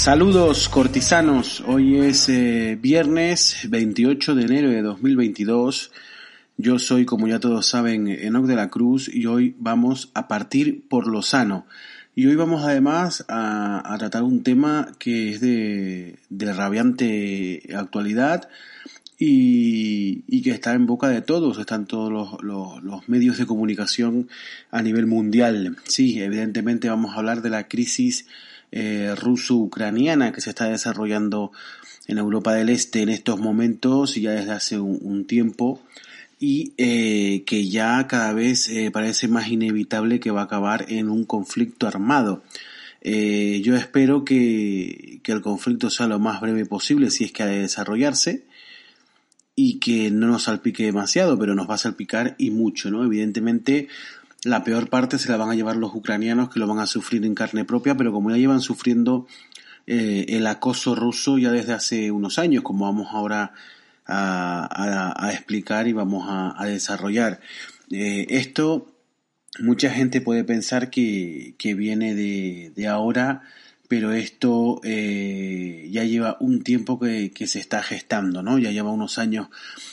[0.00, 5.92] Saludos cortisanos, hoy es eh, viernes 28 de enero de 2022.
[6.56, 10.88] Yo soy, como ya todos saben, Enoc de la Cruz y hoy vamos a partir
[10.88, 11.66] por lo sano.
[12.14, 18.48] Y hoy vamos además a, tratar un tema que es de, rabiante actualidad
[19.18, 24.30] y, que está en boca de todos, están todos los, medios de comunicación
[24.70, 25.76] a nivel mundial.
[25.84, 28.24] Sí, evidentemente vamos a hablar de la crisis
[28.72, 31.52] eh, ruso-ucraniana que se está desarrollando
[32.06, 35.80] en Europa del Este en estos momentos y ya desde hace un tiempo
[36.42, 41.10] y eh, que ya cada vez eh, parece más inevitable que va a acabar en
[41.10, 42.42] un conflicto armado.
[43.02, 47.42] Eh, yo espero que, que, el conflicto sea lo más breve posible si es que
[47.42, 48.46] ha de desarrollarse
[49.54, 53.04] y que no nos salpique demasiado, pero nos va a salpicar y mucho, ¿no?
[53.04, 53.88] Evidentemente
[54.44, 57.24] la peor parte se la van a llevar los ucranianos que lo van a sufrir
[57.24, 59.26] en carne propia, pero como ya llevan sufriendo
[59.86, 63.52] el acoso ruso ya desde hace unos años, como vamos ahora
[64.10, 67.40] a, explicar y vamos a, desarrollar.
[67.90, 68.92] Eh, esto,
[69.58, 73.42] mucha gente puede pensar que, viene de, ahora,
[73.88, 78.58] pero esto eh, ya lleva un tiempo que, se está gestando, ¿no?
[78.58, 79.48] Ya lleva unos años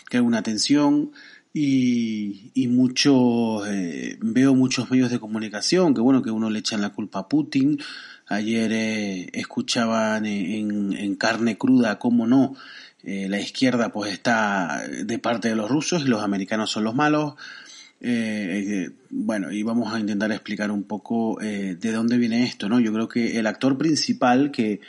[0.10, 1.12] que hay una tensión
[1.54, 6.90] y, y eh, veo muchos medios de comunicación que bueno, que uno le echan la
[6.90, 7.80] culpa a Putin.
[8.28, 12.56] Ayer escuchaban en, carne cruda, cómo no,
[13.04, 16.94] eh, la izquierda pues está de parte de los rusos y los americanos son los
[16.94, 17.36] malos.
[18.02, 22.80] Eh, eh, bueno, y vamos a intentar explicar un poco de dónde viene esto, ¿no?
[22.82, 24.82] Yo creo que el actor principal que,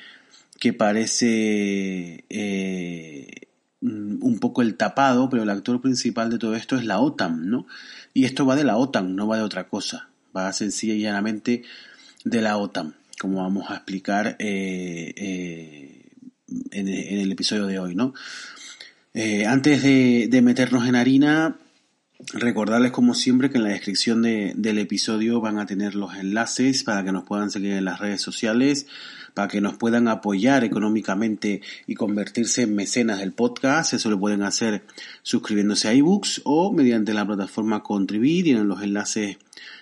[0.59, 2.25] que parece
[3.81, 7.67] un poco el tapado, pero el actor principal de todo esto es la OTAN, ¿no?
[8.13, 11.63] Y esto va de la OTAN, no va de otra cosa, va sencilla y llanamente
[12.25, 16.03] de la OTAN, como vamos a explicar en,
[16.73, 18.15] el episodio de hoy, ¿no?
[19.15, 21.57] Eh, antes de, meternos en harina,
[22.35, 27.05] recordarles como siempre que en la descripción del episodio van a tener los enlaces para
[27.05, 28.87] que nos puedan seguir en las redes sociales,
[29.35, 33.95] para que nos puedan apoyar económicamente y convertirse en mecenas del podcast.
[33.95, 34.85] Eso lo pueden hacer
[35.23, 38.45] suscribiéndose a ebooks o mediante la plataforma Contribir.
[38.45, 39.39] Tienen los enlaces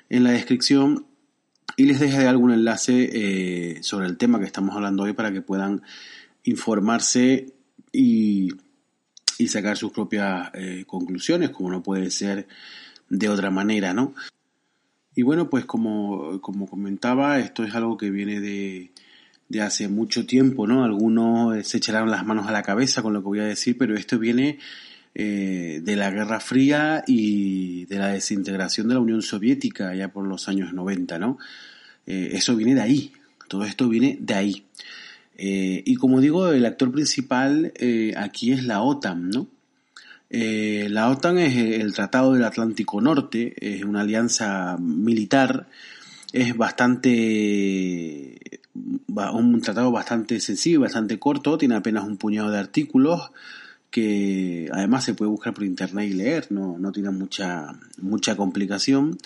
[0.08, 1.06] en la descripción.
[1.78, 5.42] Y les dejaré algún enlace eh, sobre el tema que estamos hablando hoy para que
[5.42, 5.82] puedan
[6.44, 7.52] informarse
[7.92, 8.48] y,
[9.46, 12.48] sacar sus propias eh, conclusiones, como no puede ser
[13.10, 14.14] de otra manera, ¿no?
[15.14, 18.92] Y bueno, pues como, comentaba, esto es algo que viene de,
[19.60, 20.84] hace mucho tiempo, ¿no?
[20.84, 23.76] Algunos eh, se echarán las manos a la cabeza con lo que voy a decir,
[23.78, 24.58] pero esto viene
[25.14, 30.26] eh, de la Guerra Fría y de la desintegración de la Unión Soviética ya por
[30.26, 31.38] los años 90, ¿no?
[32.08, 33.12] eso viene de ahí,
[33.48, 34.64] todo esto viene de ahí.
[35.38, 39.48] Eh, y como digo, el actor principal eh, aquí es la OTAN, ¿no?
[40.30, 45.68] Eh, la OTAN es el Tratado del Atlántico Norte, es una alianza militar,
[46.32, 48.55] es bastante,
[49.32, 53.30] un tratado bastante sencillo, bastante corto, tiene apenas un puñado de artículos
[53.90, 59.16] que además se puede buscar por internet y leer, no, no tiene mucha, mucha complicación.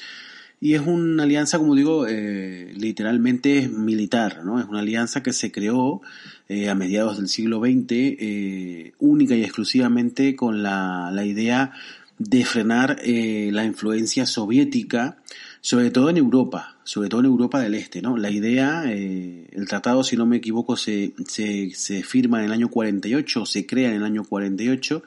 [0.61, 4.61] Y es una alianza, como digo, eh, literalmente militar, ¿no?
[4.61, 6.03] Es una alianza que se creó
[6.49, 11.73] eh, a mediados del siglo XX, eh, única y exclusivamente con la, la idea
[12.19, 15.17] de frenar la influencia soviética,
[15.61, 18.17] sobre todo en Europa, sobre todo en Europa del Este, ¿no?
[18.17, 22.69] La idea, el tratado, si no me equivoco, se, se, se firma en el año
[22.69, 25.03] 48, se crea en el año 48,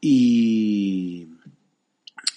[0.00, 1.28] y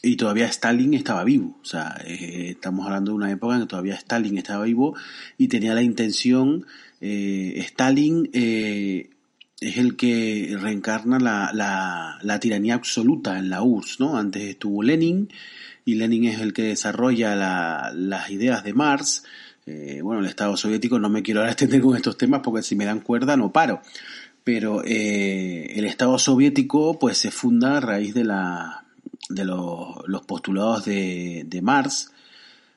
[0.01, 1.59] y todavía Stalin estaba vivo.
[1.61, 4.95] O sea, eh, estamos hablando de una época en que todavía Stalin estaba vivo
[5.37, 6.65] y tenía la intención,
[7.01, 9.09] eh, Stalin eh,
[9.59, 14.17] es el que reencarna la, la, la, tiranía absoluta en la URSS, ¿no?
[14.17, 15.29] Antes estuvo Lenin
[15.85, 19.23] y Lenin es el que desarrolla la, las ideas de Marx.
[20.03, 22.85] bueno, el Estado soviético, no me quiero ahora extender con estos temas porque si me
[22.85, 23.81] dan cuerda no paro.
[24.43, 28.85] Pero el Estado soviético pues se funda a raíz de la
[29.29, 32.11] de los, postulados de, de, Marx.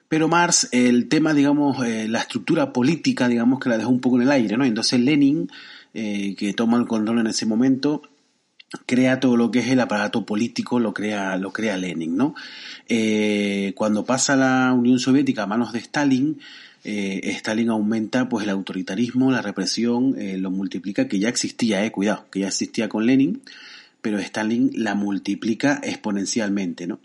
[0.09, 4.17] Pero Marx, el tema, digamos, eh, la estructura política, digamos, que la dejó un poco
[4.17, 4.65] en el aire, ¿no?
[4.65, 5.51] Entonces Lenin,
[5.93, 8.03] eh, que toma el control en ese momento,
[8.87, 12.35] crea todo lo que es el aparato político, lo crea, lo crea Lenin, ¿no?
[12.89, 16.39] Eh, cuando pasa la Unión Soviética a manos de Stalin,
[16.87, 22.41] Stalin aumenta pues el autoritarismo, la represión, lo multiplica, que ya existía, eh, cuidado, que
[22.41, 23.41] ya existía con Lenin,
[24.03, 27.01] pero Stalin la multiplica exponencialmente, ¿no?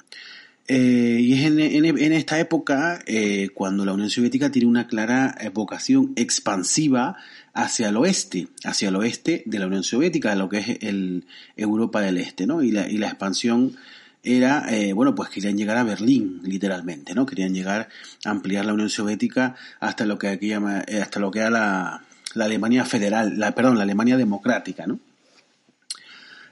[0.67, 6.13] Eh, y es en, esta época eh, cuando la Unión Soviética tiene una clara vocación
[6.15, 7.15] expansiva
[7.63, 11.25] hacia el oeste, hacia el oeste de la Unión Soviética, lo que es el
[11.55, 12.61] Europa del Este, ¿no?
[12.61, 13.75] Y la, y la expansión
[14.23, 17.25] era, eh, bueno, pues querían llegar a Berlín, literalmente, ¿no?
[17.25, 17.89] Querían llegar
[18.25, 21.49] a ampliar la Unión Soviética hasta lo que aquí llama, eh, hasta lo que era
[21.49, 22.03] la,
[22.33, 24.99] la Alemania federal, la, perdón, la Alemania democrática, ¿no?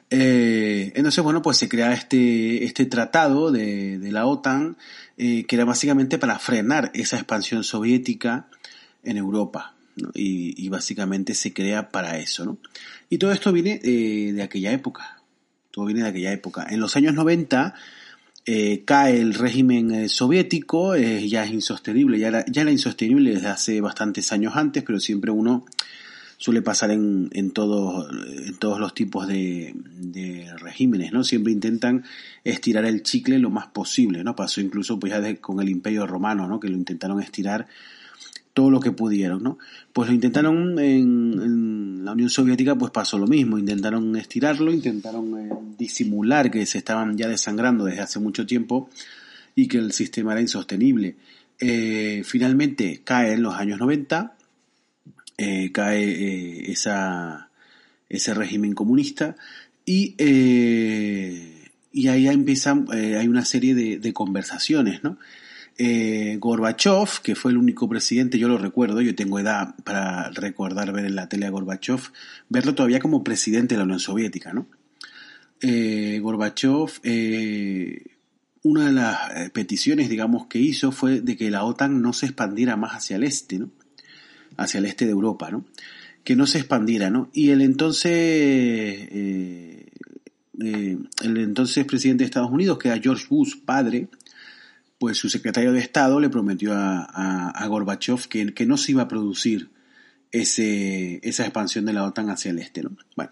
[0.09, 4.77] Eh, entonces, bueno, pues se crea este, este tratado de, de la OTAN,
[5.17, 8.47] que era básicamente para frenar esa expansión soviética
[9.03, 9.73] en Europa.
[9.97, 10.09] ¿No?
[10.13, 12.57] Y, y, básicamente se crea para eso, ¿no?
[13.09, 15.21] Y todo esto viene eh, de aquella época.
[15.71, 16.67] Todo viene de aquella época.
[16.69, 17.73] En los años 90
[18.45, 23.47] eh, cae el régimen eh, soviético, ya es insostenible, ya era, ya era insostenible desde
[23.47, 25.65] hace bastantes años antes, pero siempre uno
[26.37, 28.07] suele pasar en, en, todos,
[28.45, 31.23] en todos los tipos de, de, regímenes, ¿no?
[31.23, 32.03] Siempre intentan
[32.43, 34.35] estirar el chicle lo más posible, ¿no?
[34.35, 36.59] Pasó incluso pues ya de, con el Imperio Romano, ¿no?
[36.59, 37.67] Que lo intentaron estirar
[38.57, 39.59] todo lo que pudieron, ¿no?
[39.93, 45.39] Pues lo intentaron en, en la Unión Soviética, pues pasó lo mismo, intentaron estirarlo, intentaron
[45.39, 48.89] eh, disimular que se estaban ya desangrando desde hace mucho tiempo
[49.53, 51.17] y que el sistema era insostenible.
[51.59, 54.35] Eh, finalmente cae en los años 90,
[55.37, 59.35] eh, cae ese régimen comunista
[59.85, 60.15] y,
[61.91, 65.19] y ahí empiezan, hay una serie de, de conversaciones, ¿no?
[65.79, 70.91] Eh, Gorbachev, que fue el único presidente, yo lo recuerdo, yo tengo edad para recordar
[70.91, 71.99] ver en la tele a Gorbachev,
[72.49, 74.67] verlo todavía como presidente de la Unión Soviética, ¿no?
[75.61, 78.01] Eh, Gorbachev, eh,
[78.63, 82.75] una de las peticiones, digamos, que hizo fue de que la OTAN no se expandiera
[82.75, 83.69] más hacia el este, ¿no?
[84.57, 85.63] Hacia el este de Europa, ¿no?
[86.23, 87.29] Que no se expandiera, ¿no?
[87.33, 88.11] Y el entonces,
[90.59, 94.09] el entonces presidente de Estados Unidos, que era George Bush, padre,
[94.99, 99.03] pues su secretario de Estado le prometió a, a, Gorbachev que, que, no se iba
[99.03, 99.69] a producir
[100.31, 102.83] ese, esa expansión de la OTAN hacia el este.
[102.83, 102.91] ¿no?
[103.15, 103.31] Bueno,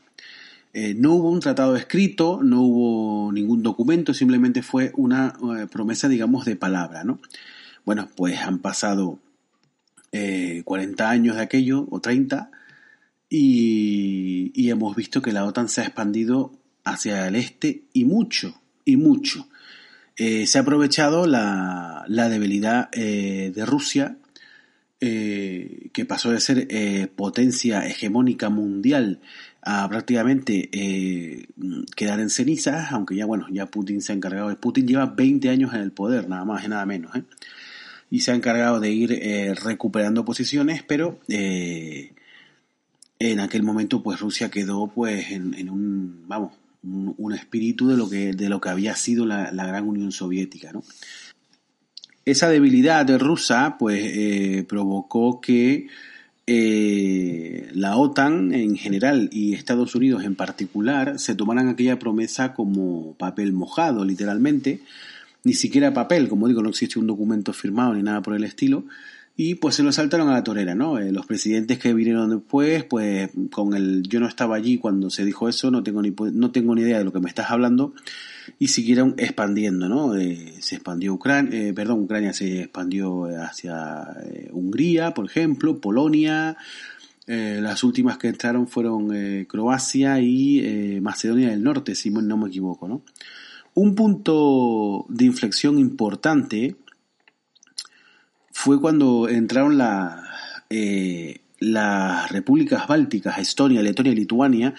[0.74, 6.08] eh, no hubo un tratado escrito, no hubo ningún documento, simplemente fue una uh, promesa,
[6.08, 7.04] digamos, de palabra.
[7.04, 7.20] ¿no?
[7.84, 9.20] Bueno, pues han pasado
[10.12, 12.52] eh, 40 años de aquello, o 30,
[13.30, 16.52] y, y hemos visto que la OTAN se ha expandido
[16.84, 19.48] hacia el este y mucho, y mucho.
[20.18, 24.18] Eh, se ha aprovechado la, la debilidad eh, de Rusia,
[25.02, 29.20] eh, que pasó de ser eh, potencia hegemónica mundial
[29.62, 31.48] a prácticamente eh,
[31.98, 34.56] quedar en cenizas, aunque ya bueno, ya Putin se ha encargado de...
[34.56, 37.12] Putin lleva 20 años en el poder, nada más y nada menos,
[38.10, 39.22] y se ha encargado de ir
[39.64, 42.10] recuperando posiciones, pero en
[43.40, 46.54] aquel momento pues Rusia quedó pues en, en un, vamos,
[46.86, 50.72] un, espíritu de lo que, de lo que había sido la, la gran Unión Soviética,
[50.72, 50.84] ¿no?
[52.26, 55.88] Esa debilidad de rusa, pues, eh, provocó que
[56.48, 63.14] eh, la OTAN en general y Estados Unidos en particular se tomaran aquella promesa como
[63.14, 64.82] papel mojado, literalmente,
[65.44, 68.86] ni siquiera papel, como digo, no existe un documento firmado ni nada por el estilo,
[69.38, 70.98] y pues se lo saltaron a la torera, ¿no?
[70.98, 75.26] Eh, los presidentes que vinieron después, pues con el yo no estaba allí cuando se
[75.26, 77.94] dijo eso, no tengo ni no tengo ni idea de lo que me estás hablando
[78.60, 80.16] y siguieron expandiendo, ¿no?
[80.16, 84.08] Eh, se expandió Ucrania, eh, perdón, Ucrania se expandió hacia
[84.52, 86.56] Hungría, por ejemplo, Polonia,
[87.28, 89.10] las últimas que entraron fueron
[89.48, 93.02] Croacia y Macedonia del Norte, si no me equivoco, ¿no?
[93.74, 96.76] Un punto de inflexión importante
[98.58, 100.24] fue cuando entraron la,
[100.70, 104.74] eh, las repúblicas bálticas, Estonia, Letonia y Lituania,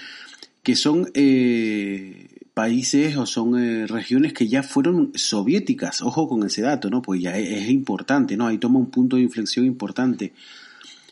[0.63, 6.01] que son eh, países o son eh, regiones que ya fueron soviéticas.
[6.01, 7.03] Ojo con ese dato, ¿no?
[7.03, 8.47] Pues ya es, importante, ¿no?
[8.47, 10.33] Ahí toma un punto de inflexión importante.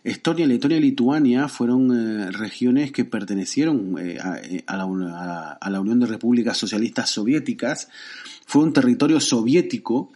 [0.03, 6.57] Estonia, Letonia y Lituania fueron regiones que pertenecieron a, la, a, la, Unión de Repúblicas
[6.57, 7.89] Socialistas Soviéticas.
[8.47, 10.11] Fue un territorio soviético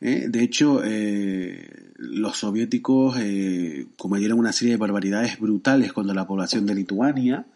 [0.00, 0.26] ¿eh?
[0.28, 6.66] De hecho, eh, los soviéticos eh, cometieron una serie de barbaridades brutales contra la población
[6.66, 7.46] de Lituania,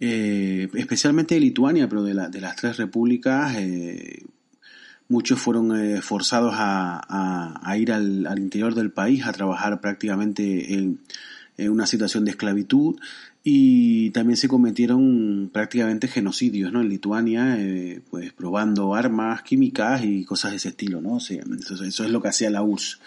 [0.00, 3.56] eh, especialmente de Lituania, pero de, la, de las tres repúblicas,
[5.08, 11.00] muchos fueron forzados a, ir al, interior del país a trabajar prácticamente en,
[11.56, 12.96] en una situación de esclavitud
[13.48, 16.80] y también se cometieron prácticamente genocidios, ¿no?
[16.80, 21.14] En Lituania, eh, pues probando armas químicas y cosas de ese estilo, ¿no?
[21.14, 21.44] O sea,
[21.86, 22.98] eso, es lo que hacía la URSS.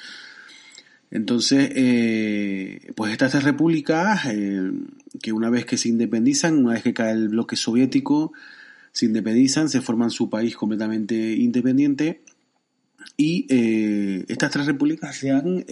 [1.11, 4.71] Entonces, eh, pues estas tres repúblicas, eh,
[5.21, 8.31] que una vez que se independizan, una vez que cae el bloque soviético,
[8.93, 12.21] se independizan, se forman su país completamente independiente
[13.17, 13.45] y
[14.29, 15.65] estas tres repúblicas se han,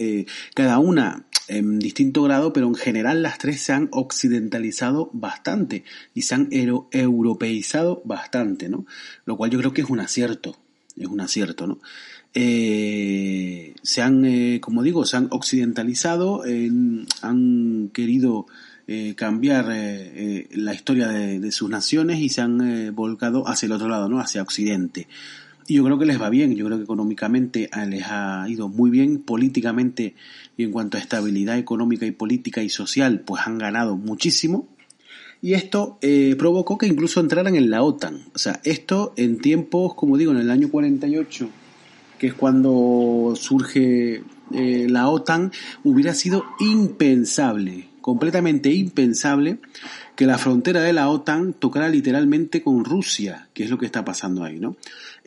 [0.54, 6.22] cada una en distinto grado, pero en general las tres se han occidentalizado bastante y
[6.22, 8.86] se han europeizado bastante, ¿no?
[9.24, 10.56] Lo cual yo creo que es un acierto,
[10.96, 11.78] es un acierto, ¿no?
[12.34, 16.42] Eh, se han, eh, como digo, se han occidentalizado,
[17.22, 18.46] han querido
[18.86, 23.88] eh, cambiar la historia de, de, sus naciones y se han volcado hacia el otro
[23.88, 24.20] lado, ¿no?
[24.20, 25.08] Hacia Occidente.
[25.68, 28.88] Y yo creo que les va bien, yo creo que económicamente les ha ido muy
[28.88, 30.14] bien, políticamente
[30.56, 34.66] y en cuanto a estabilidad económica y política y social, pues han ganado muchísimo.
[35.42, 38.24] Y esto eh, provocó que incluso entraran en la OTAN.
[38.34, 41.50] O sea, esto en tiempos, como digo, en el año 48,
[42.18, 44.22] que es cuando surge
[44.52, 45.52] eh, la OTAN,
[45.84, 49.58] hubiera sido impensable, completamente impensable,
[50.16, 54.04] que la frontera de la OTAN tocara literalmente con Rusia, que es lo que está
[54.04, 54.76] pasando ahí, ¿no?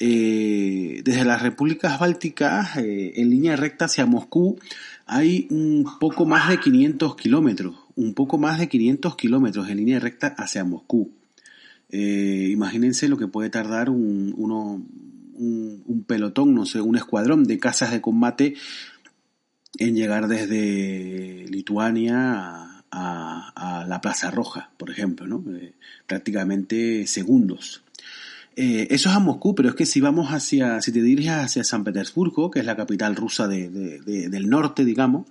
[0.04, 4.58] Eh, desde las repúblicas bálticas, eh, en línea recta hacia Moscú,
[5.06, 10.00] hay un poco más de 500 kilómetros, un poco más de 500 kilómetros en línea
[10.00, 11.12] recta hacia Moscú.
[11.92, 14.84] Eh, imagínense lo que puede tardar un, uno,
[15.36, 18.56] un, pelotón, no sé, un escuadrón de casas de combate
[19.78, 25.44] en llegar desde Lituania a, la Plaza Roja, por ejemplo, ¿no?
[26.08, 27.84] prácticamente segundos.
[28.56, 31.64] Eh, eso es a Moscú, pero es que si vamos hacia, si te diriges hacia
[31.64, 35.28] San Petersburgo, que es la capital rusa de, del norte, digamos,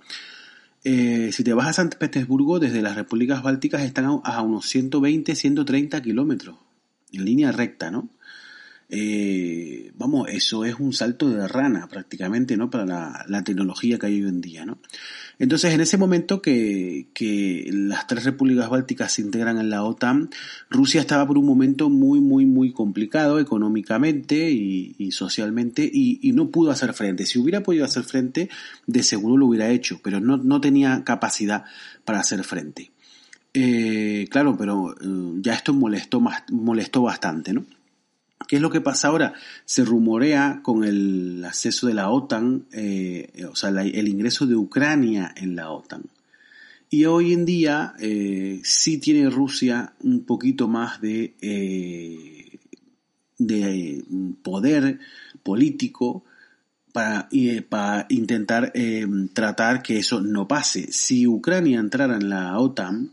[0.83, 5.35] eh, si te vas a San Petersburgo, desde las repúblicas bálticas están a, unos 120,
[5.35, 6.55] 130 kilómetros,
[7.13, 8.09] en línea recta, ¿no?
[8.93, 12.69] Eh, vamos, eso es un salto de rana prácticamente, ¿no?
[12.69, 14.79] Para la, la, tecnología que hay hoy en día, ¿no?
[15.39, 17.07] Entonces, en ese momento que,
[17.71, 20.29] las tres repúblicas bálticas se integran en la OTAN,
[20.69, 26.69] Rusia estaba por un momento muy, muy, muy complicado económicamente y, socialmente y, no pudo
[26.69, 27.25] hacer frente.
[27.25, 28.49] Si hubiera podido hacer frente,
[28.85, 31.63] de seguro lo hubiera hecho, pero no, tenía capacidad
[32.05, 32.91] para hacer frente.
[33.53, 36.21] Eh, claro, pero eh, ya esto molestó,
[36.51, 37.65] molestó bastante, ¿no?
[38.47, 39.33] ¿Qué es lo que pasa ahora?
[39.65, 45.33] Se rumorea con el acceso de la OTAN, eh, o sea, el ingreso de Ucrania
[45.35, 46.03] en la OTAN.
[46.89, 52.59] Y hoy en día eh, sí tiene Rusia un poquito más de, eh,
[53.37, 54.03] de
[54.43, 54.99] poder
[55.43, 56.25] político
[56.91, 57.29] para,
[57.69, 58.73] para intentar
[59.33, 60.91] tratar que eso no pase.
[60.91, 63.11] Si Ucrania entrara en la OTAN,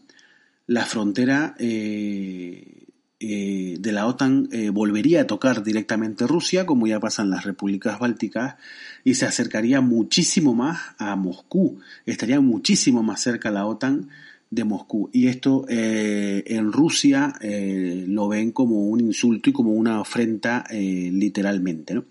[0.69, 2.88] la frontera eh,
[3.21, 8.57] de la OTAN eh, volvería a tocar directamente Rusia, como ya pasan las repúblicas bálticas,
[9.05, 14.09] y se acercaría muchísimo más a Moscú, estaría muchísimo más cerca la OTAN
[14.51, 15.11] de Moscú.
[15.13, 21.95] Y esto eh, en Rusia lo ven como un insulto y como una afrenta literalmente,
[21.95, 22.05] ¿no?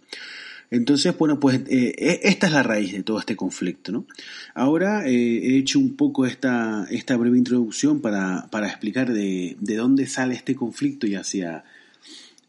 [0.69, 4.05] Entonces, bueno, pues eh, e, esta es la raíz de todo este conflicto, ¿no?
[4.53, 9.75] Ahora eh, he hecho un poco esta, esta breve introducción para, para explicar de, de,
[9.75, 11.63] dónde sale este conflicto y hacia...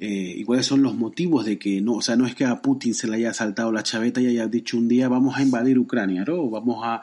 [0.00, 2.62] Eh, y cuáles son los motivos de que no, o sea, no es que a
[2.62, 5.76] Putin se le haya saltado la chaveta y haya dicho un día vamos a invadir
[5.76, 6.34] Ucrania, ¿no?
[6.34, 7.02] O vamos a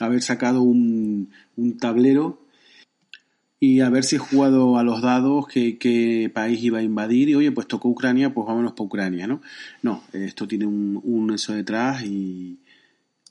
[0.00, 2.41] haber sacado un, un tablero
[3.62, 7.52] y haber si jugado a los dados qué, qué, país iba a invadir y oye,
[7.52, 9.40] pues tocó Ucrania, pues vámonos para Ucrania, ¿no?
[9.82, 12.58] No, esto tiene un, un eso detrás y,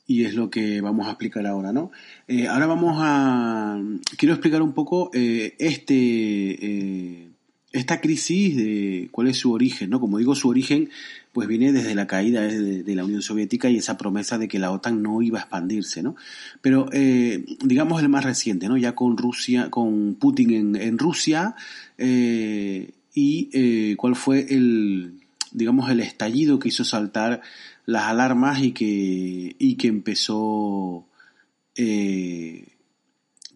[0.08, 1.92] y es lo que vamos a explicar ahora, ¿no?
[2.30, 3.78] Eh, ahora vamos a...
[4.18, 5.96] Quiero explicar un poco eh, este...
[5.96, 7.28] Eh,
[7.74, 10.00] esta crisis de cuál es su origen, ¿no?
[10.00, 10.90] Como digo, su origen
[11.34, 14.72] pues viene desde la caída de, la Unión Soviética y esa promesa de que la
[14.72, 16.16] OTAN no iba a expandirse, ¿no?
[16.62, 18.78] Pero eh, digamos el más reciente, ¿no?
[18.78, 21.56] Ya con Rusia, con Putin en, Rusia
[21.98, 25.22] eh, y eh, cuál fue el,
[25.52, 27.42] digamos, el estallido que hizo saltar
[27.86, 31.08] las alarmas y que y que empezó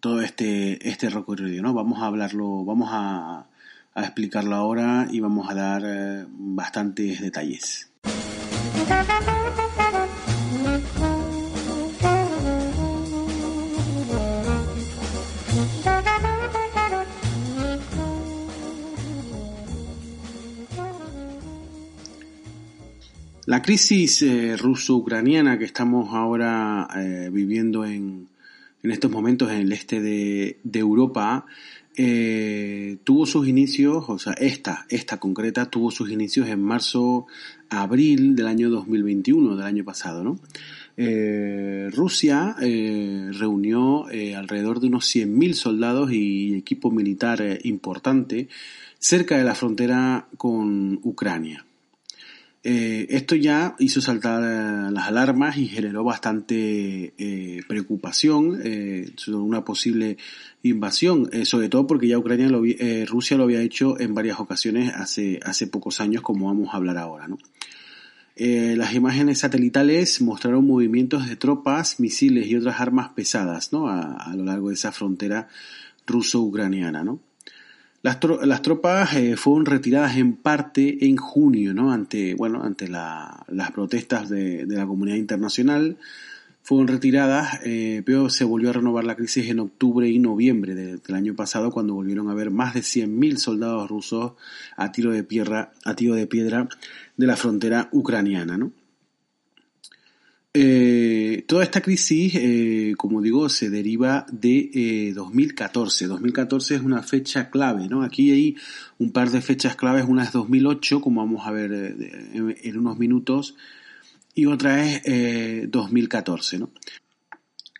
[0.00, 1.74] todo este este recorrido, ¿no?
[1.74, 3.46] Vamos a hablarlo, vamos a
[3.96, 7.90] a explicarlo ahora y vamos a dar eh, bastantes detalles.
[23.46, 28.28] La crisis eh, ruso-ucraniana que estamos ahora eh, viviendo en,
[28.82, 31.46] en, estos momentos en el este de, de Europa
[31.96, 37.26] eh, tuvo sus inicios, o sea, esta, esta concreta tuvo sus inicios en marzo,
[37.70, 40.38] abril del año 2021, del año pasado, ¿no?
[40.98, 48.48] Eh, Rusia eh, reunió alrededor de unos 100.000 soldados y equipo militar importante
[48.98, 51.66] cerca de la frontera con Ucrania.
[52.62, 58.60] Eh, esto ya hizo saltar eh, las alarmas y generó bastante eh, preocupación
[59.16, 60.16] sobre una posible
[60.62, 62.48] invasión, sobre todo porque ya Ucrania
[63.06, 66.98] Rusia lo había hecho en varias ocasiones hace, hace pocos años, como vamos a hablar
[66.98, 67.28] ahora.
[68.36, 74.44] las imágenes satelitales mostraron movimientos de tropas, misiles y otras armas pesadas a, a lo
[74.44, 75.46] largo de esa frontera
[76.06, 77.04] ruso-ucraniana.
[77.04, 77.20] ¿no?
[78.06, 81.90] Las, tropas eh, fueron retiradas en parte en junio, ¿no?
[81.90, 85.96] Ante, bueno, ante las protestas de, la comunidad internacional.
[86.62, 91.14] Fueron retiradas, eh, pero se volvió a renovar la crisis en octubre y noviembre del
[91.16, 94.34] año pasado, cuando volvieron a haber más de 100.000 soldados rusos
[94.76, 96.68] a tiro de piedra, a tiro de piedra
[97.16, 98.70] de la frontera ucraniana, ¿no?
[100.58, 106.06] Eh, toda esta crisis, eh, como digo, se deriva de 2014.
[106.06, 108.02] Eh, 2014 es una fecha clave, ¿no?
[108.02, 108.56] Aquí hay
[108.98, 110.06] un par de fechas claves.
[110.08, 111.72] Una es 2008, como vamos a ver
[112.32, 113.54] en, unos minutos,
[114.34, 116.70] y otra es 2014, ¿no?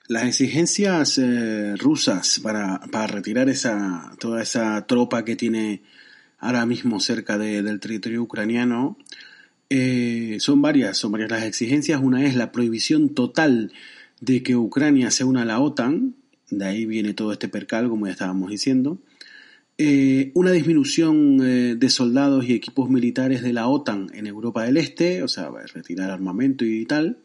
[0.09, 1.19] Las exigencias
[1.79, 5.83] rusas para, para, retirar esa, toda esa tropa que tiene
[6.41, 8.99] ahora mismo cerca del territorio ucraniano
[9.71, 12.01] eh, son varias, son varias las exigencias.
[12.03, 13.73] Una es la prohibición total
[14.21, 16.15] de que Ucrania se una a la OTAN,
[16.51, 18.99] de ahí viene todo este percal, como ya estábamos diciendo.
[19.79, 24.79] Eh, una disminución eh, de soldados y equipos militares de la OTAN en Europa del
[24.79, 27.19] Este, o sea, retirar armamento y tal.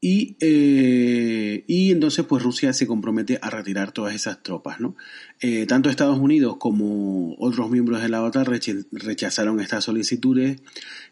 [0.00, 4.94] Y, eh, y entonces pues Rusia se compromete a retirar todas esas tropas, ¿no?
[5.40, 10.60] Eh, tanto Estados Unidos como otros miembros de la OTAN rechazaron estas solicitudes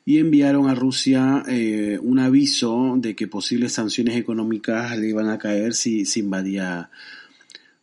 [0.04, 5.38] y enviaron a Rusia eh, un aviso de que posibles sanciones económicas le iban a
[5.38, 6.90] caer si, si invadía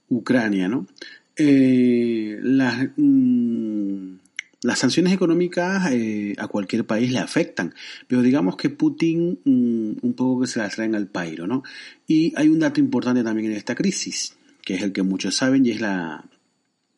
[0.07, 0.87] Ucrania, ¿no?
[1.35, 4.15] las, mm,
[4.63, 7.73] las sanciones económicas eh, a cualquier país le afectan,
[8.07, 11.63] pero digamos que Putin mm, un poco que se las traen al pairo, ¿no?
[12.07, 15.65] Y hay un dato importante también en esta crisis, que es el que muchos saben
[15.65, 16.25] y es la,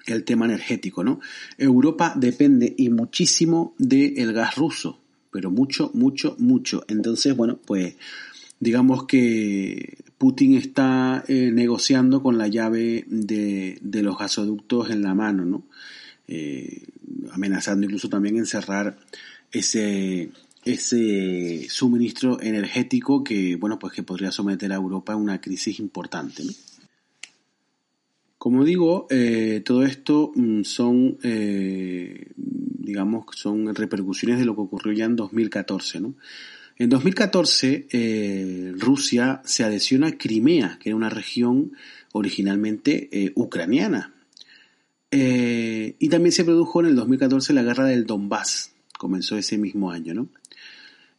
[0.06, 1.20] el tema energético, ¿no?
[1.58, 5.02] Europa depende y muchísimo del gas ruso,
[5.32, 6.86] pero mucho, mucho, mucho.
[6.88, 7.96] Entonces, bueno, pues
[8.60, 15.16] digamos que Putin está eh, negociando con la llave de, de los gasoductos en la
[15.16, 15.66] mano, ¿no?
[16.28, 16.84] Eh,
[17.32, 18.98] amenazando incluso también en cerrar
[19.52, 20.30] ese,
[20.64, 26.44] ese suministro energético que, bueno, pues que podría someter a Europa a una crisis importante.
[28.38, 34.94] Como digo, eh, todo esto mm, son, eh, digamos, son repercusiones de lo que ocurrió
[34.94, 36.02] ya en 2014,
[36.78, 41.72] En 2014, Rusia se adhesiona a Crimea, que era una región
[42.12, 44.15] originalmente ucraniana,
[45.12, 49.92] eh, y también se produjo en el 2014 la guerra del Donbass, comenzó ese mismo
[49.92, 50.30] año, ¿no?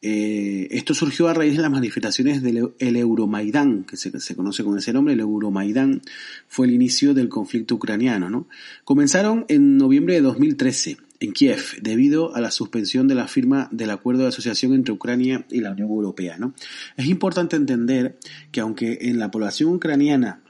[0.02, 4.92] Eh, esto surgió a raíz de las manifestaciones del Euromaidán, que se, conoce con ese
[4.92, 6.02] nombre, el Euromaidán
[6.46, 8.46] fue el inicio del conflicto ucraniano, ¿no?
[8.84, 13.90] Comenzaron en noviembre de 2013 en Kiev, debido a la suspensión de la firma del
[13.90, 16.54] acuerdo de asociación entre Ucrania y la Unión Europea, ¿no?
[16.96, 18.18] Es importante entender
[18.52, 20.42] que aunque en la población ucraniana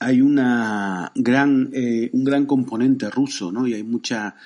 [0.00, 3.66] hay una gran, eh, un gran componente ruso, ¿no?
[3.66, 4.36] Y hay mucha,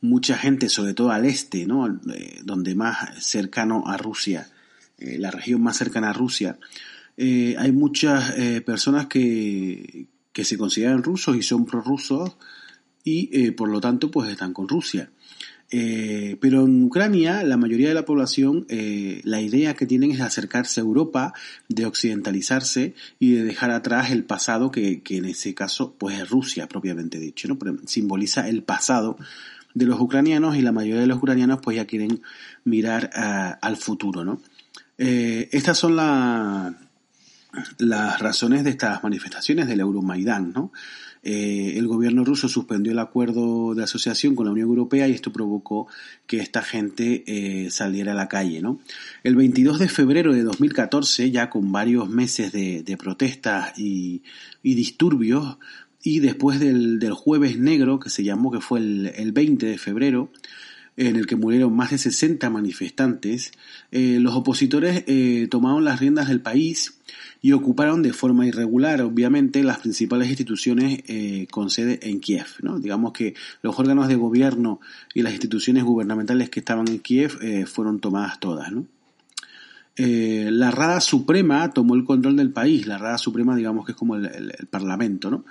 [0.00, 1.86] mucha gente, sobre todo al este, ¿no?
[2.12, 4.48] Eh, donde más cercano a Rusia,
[4.98, 6.58] eh, la región más cercana a Rusia,
[7.18, 8.32] hay muchas
[8.64, 12.38] personas que, que se consideran rusos y son prorrusos
[13.04, 15.10] y por lo tanto pues están con Rusia.
[15.72, 20.20] Eh, pero en Ucrania la mayoría de la población eh, la idea que tienen es
[20.20, 21.32] acercarse a Europa,
[21.68, 26.28] de occidentalizarse y de dejar atrás el pasado que, que en ese caso pues es
[26.28, 27.56] Rusia propiamente dicho, ¿no?
[27.86, 29.16] simboliza el pasado
[29.74, 32.22] de los ucranianos y la mayoría de los ucranianos pues ya quieren
[32.64, 34.40] mirar uh, al futuro, ¿no?
[34.98, 36.74] Eh, estas son la,
[37.78, 40.72] las razones de estas manifestaciones del Euromaidán, ¿no?
[41.22, 45.32] Eh, el gobierno ruso suspendió el acuerdo de asociación con la Unión Europea y esto
[45.32, 45.86] provocó
[46.26, 48.62] que esta gente eh, saliera a la calle.
[48.62, 48.80] ¿no?
[49.22, 54.22] El 22 de febrero de 2014, ya con varios meses de, protestas y,
[54.62, 55.58] disturbios,
[56.02, 60.30] y después del, jueves negro, que se llamó que fue el, el 20 de febrero,
[61.08, 63.52] en el que murieron más de 60 manifestantes,
[63.90, 65.04] eh, los opositores
[65.48, 67.00] tomaron las riendas del país
[67.42, 72.46] y ocuparon de forma irregular, obviamente, las principales instituciones eh, con sede en Kiev.
[72.80, 74.80] Digamos que los órganos de gobierno
[75.14, 78.70] y las instituciones gubernamentales que estaban en Kiev eh, fueron tomadas todas.
[79.96, 82.86] la Rada Suprema tomó el control del país.
[82.86, 85.44] La Rada Suprema, digamos que es como el, el Parlamento, ¿no?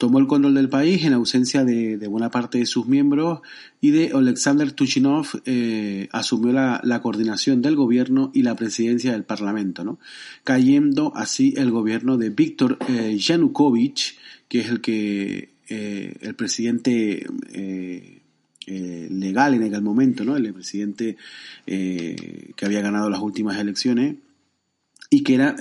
[0.00, 3.40] Tomó el control del país en ausencia de, buena parte de sus miembros
[3.82, 9.84] y de Alexander Tuchinov eh, asumió la, coordinación del gobierno y la presidencia del parlamento,
[9.84, 9.98] ¿no?
[10.42, 14.16] cayendo así el gobierno de Víctor eh, Yanukovych,
[14.48, 17.26] que es el que eh, el presidente
[18.66, 20.34] legal en aquel momento, ¿no?
[20.34, 21.18] el presidente
[21.66, 24.16] que había ganado las últimas elecciones
[25.10, 25.56] y que era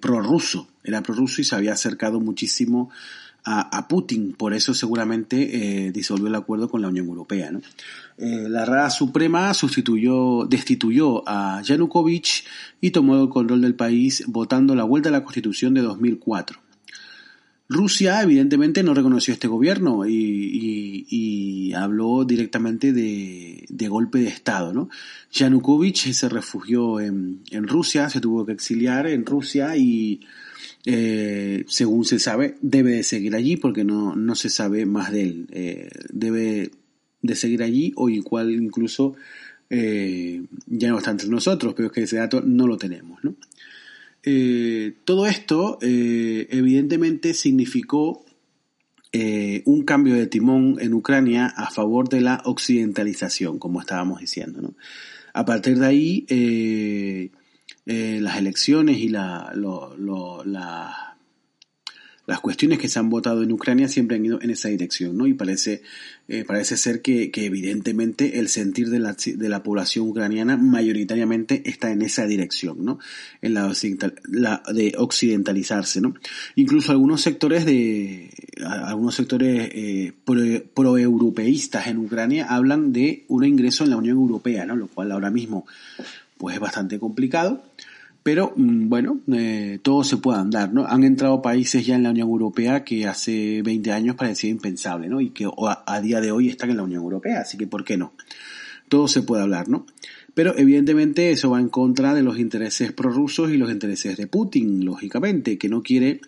[0.00, 3.23] prorruso, era prorruso y se había acercado muchísimo a,
[3.88, 4.32] Putin.
[4.32, 7.50] Por eso seguramente eh, disolvió el acuerdo con la Unión Europea.
[7.50, 7.60] ¿no?
[8.16, 12.44] Eh, la Rada Suprema sustituyó, destituyó a Yanukovych
[12.80, 16.63] y tomó el control del país votando la vuelta a la Constitución de 2004.
[17.68, 24.72] Rusia evidentemente no reconoció este gobierno y, habló directamente de, golpe de Estado.
[24.72, 24.88] ¿no?
[25.32, 30.20] Yanukovych se refugió en, en Rusia, se tuvo que exiliar en Rusia y
[30.86, 35.22] eh, según se sabe, debe de seguir allí porque no, no se sabe más de
[35.22, 35.46] él.
[35.50, 36.70] Eh, debe
[37.22, 39.14] de seguir allí o igual incluso
[39.70, 43.22] eh, ya no está entre nosotros, pero es que ese dato no lo tenemos.
[43.24, 43.34] ¿no?
[45.04, 48.24] Todo esto evidentemente significó
[49.12, 54.62] un cambio de timón en Ucrania a favor de la occidentalización, como estábamos diciendo.
[54.62, 54.74] ¿no?
[55.34, 56.26] A partir de ahí,
[57.86, 59.52] eh, las elecciones y la,
[62.26, 65.26] las cuestiones que se han votado en Ucrania siempre han ido en esa dirección, ¿no?
[65.26, 65.82] Y parece,
[66.28, 71.90] eh, parece ser que, evidentemente el sentir de la, de la población ucraniana mayoritariamente está
[71.90, 72.98] en esa dirección, ¿no?
[73.42, 73.70] En la,
[74.72, 76.14] de occidentalizarse, ¿no?
[76.56, 78.30] Incluso algunos sectores de,
[78.64, 80.12] algunos sectores eh,
[80.74, 84.76] proeuropeístas en Ucrania hablan de un ingreso en la Unión Europea, ¿no?
[84.76, 85.66] Lo cual ahora mismo
[86.38, 87.62] pues es bastante complicado.
[88.24, 90.86] Pero mm, bueno, eh, todo se puede andar, ¿no?
[90.86, 95.20] Han entrado países ya en la Unión Europea que hace 20 años parecía impensable, ¿no?
[95.20, 97.98] Y que a, día de hoy están en la Unión Europea, así que ¿por qué
[97.98, 98.14] no?
[98.88, 99.86] Todo se puede hablar, ¿no?
[100.32, 104.86] Pero evidentemente eso va en contra de los intereses prorrusos y los intereses de Putin,
[104.86, 106.22] lógicamente, que no quiere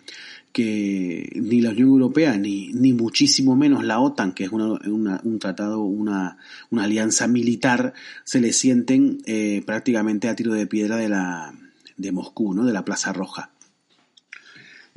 [0.51, 5.81] que ni la Unión Europea ni, ni muchísimo menos la OTAN, que es un tratado,
[5.81, 6.37] una,
[6.69, 11.53] una, alianza militar, se le sienten eh, prácticamente a tiro de piedra de, la,
[11.97, 12.65] de Moscú, ¿no?
[12.65, 13.51] de la Plaza Roja.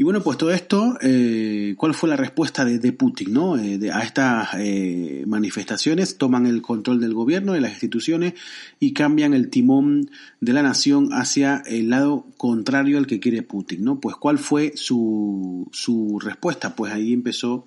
[0.01, 3.59] Y bueno, pues todo esto, eh, ¿cuál fue la respuesta de, Putin ¿no?
[3.59, 6.17] Eh, a estas eh, manifestaciones?
[6.17, 8.33] Toman el control del gobierno, de las instituciones
[8.79, 10.11] y cambian el timón
[10.41, 13.85] de la nación hacia el lado contrario al que quiere Putin.
[13.85, 14.01] ¿no?
[14.01, 16.75] Pues ¿cuál fue su, su respuesta?
[16.75, 17.67] Pues ahí empezó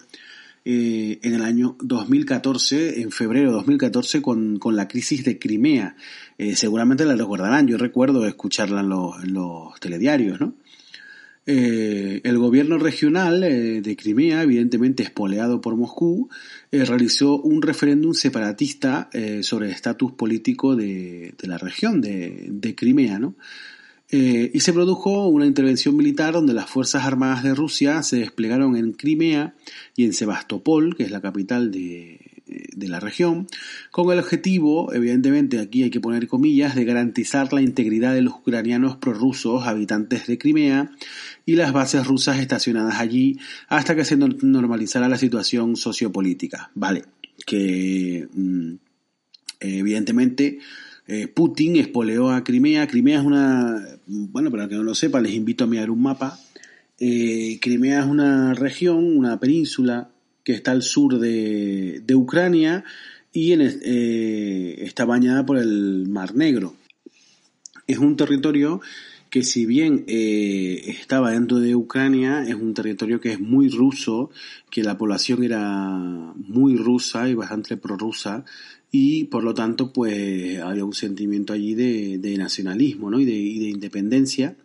[0.65, 5.95] en el año 2014, en febrero de 2014, con, con la crisis de Crimea.
[6.55, 10.55] seguramente la recordarán, yo recuerdo escucharla en los, telediarios, ¿no?
[11.45, 16.29] Eh, el gobierno regional eh, de Crimea, evidentemente espoleado por Moscú,
[16.71, 19.09] eh, realizó un referéndum separatista
[19.41, 23.35] sobre el estatus político de, la región de, de Crimea, ¿no?
[24.17, 28.93] Y se produjo una intervención militar donde las Fuerzas Armadas de Rusia se desplegaron en
[28.93, 29.55] Crimea
[29.95, 33.47] y en Sebastopol, que es la capital de, de la región,
[33.91, 38.33] con el objetivo, evidentemente aquí hay que poner comillas, de garantizar la integridad de los
[38.33, 40.91] ucranianos prorrusos habitantes de Crimea
[41.45, 46.71] y las bases rusas estacionadas allí hasta que se normalizara la situación sociopolítica.
[46.75, 47.05] Vale,
[47.45, 48.73] que mm,
[49.59, 50.59] evidentemente
[51.07, 52.87] eh, Putin espoleó a Crimea.
[52.87, 56.39] Crimea es una, bueno, para que no lo sepa, les invito a mirar un mapa.
[56.99, 60.09] Eh, Crimea es una región, una península
[60.43, 62.83] que está al sur de, de Ucrania
[63.31, 66.75] y eh, está bañada por el Mar Negro.
[67.87, 68.79] Es un territorio
[69.29, 74.29] que si bien estaba dentro de Ucrania, es un territorio que es muy ruso,
[74.69, 75.89] que la población era
[76.35, 78.45] muy rusa y bastante prorrusa,
[78.95, 83.19] y por lo tanto pues había un sentimiento allí de, nacionalismo ¿no?
[83.19, 84.55] y, de, y de independencia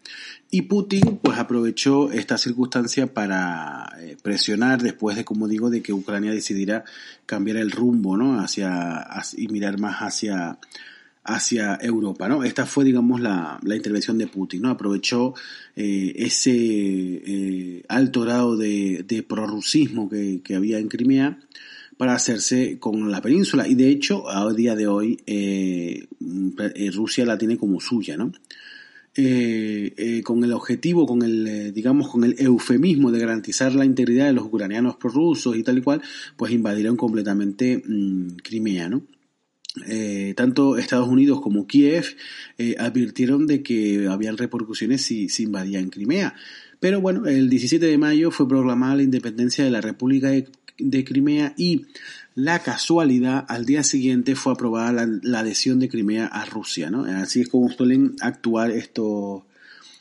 [0.51, 5.93] y Putin pues aprovechó esta circunstancia para eh, presionar después de, como digo, de que
[5.93, 6.85] Ucrania decidiera
[7.27, 8.41] cambiar el rumbo, ¿no?
[8.41, 10.59] Hacia, y mirar más hacia,
[11.23, 12.45] hacia Europa, ¿no?
[12.45, 14.71] Esta fue, digamos, la, intervención de Putin, ¿no?
[14.71, 15.35] Aprovechó
[15.77, 21.39] eh, ese eh, alto grado de, de que había en Crimea
[21.99, 23.69] para hacerse con la península.
[23.69, 25.19] Y de hecho, a día de hoy,
[26.95, 28.33] Rusia la tiene como suya, ¿no?
[29.21, 33.85] Eh, eh, con el objetivo, con el, eh, digamos, con el eufemismo de garantizar la
[33.85, 36.03] integridad de los ucranianos prorrusos y tal y cual,
[36.37, 39.03] pues invadieron completamente mm, Crimea, ¿no?
[39.89, 42.17] eh, tanto Estados Unidos como Kiev
[42.59, 46.35] eh, advirtieron de que habían repercusiones si invadían Crimea.
[46.79, 50.49] Pero bueno, el 17 de mayo fue proclamada la independencia de la República de,
[51.05, 51.87] Crimea y
[52.35, 57.05] la casualidad, al día siguiente fue aprobada la, adhesión de Crimea a Rusia, ¿no?
[57.05, 59.43] Así es como suelen actuar estos,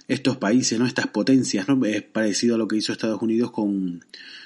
[0.08, 0.86] estos países, ¿no?
[0.86, 1.84] Estas potencias, ¿no?
[1.86, 4.06] Es parecido a lo que hizo Estados Unidos con,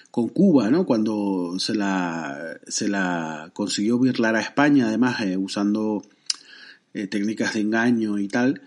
[0.10, 0.86] con Cuba, ¿no?
[0.86, 6.02] Cuando se la, se la consiguió birlar a España, además, eh, usando
[6.94, 8.62] eh, técnicas de engaño y tal,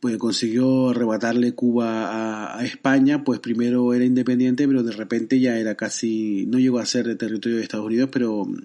[0.00, 5.74] pues consiguió arrebatarle Cuba a, España, pues primero era independiente, pero de repente ya era
[5.74, 8.56] casi, no llegó a ser territorio de Estados Unidos, pero mm,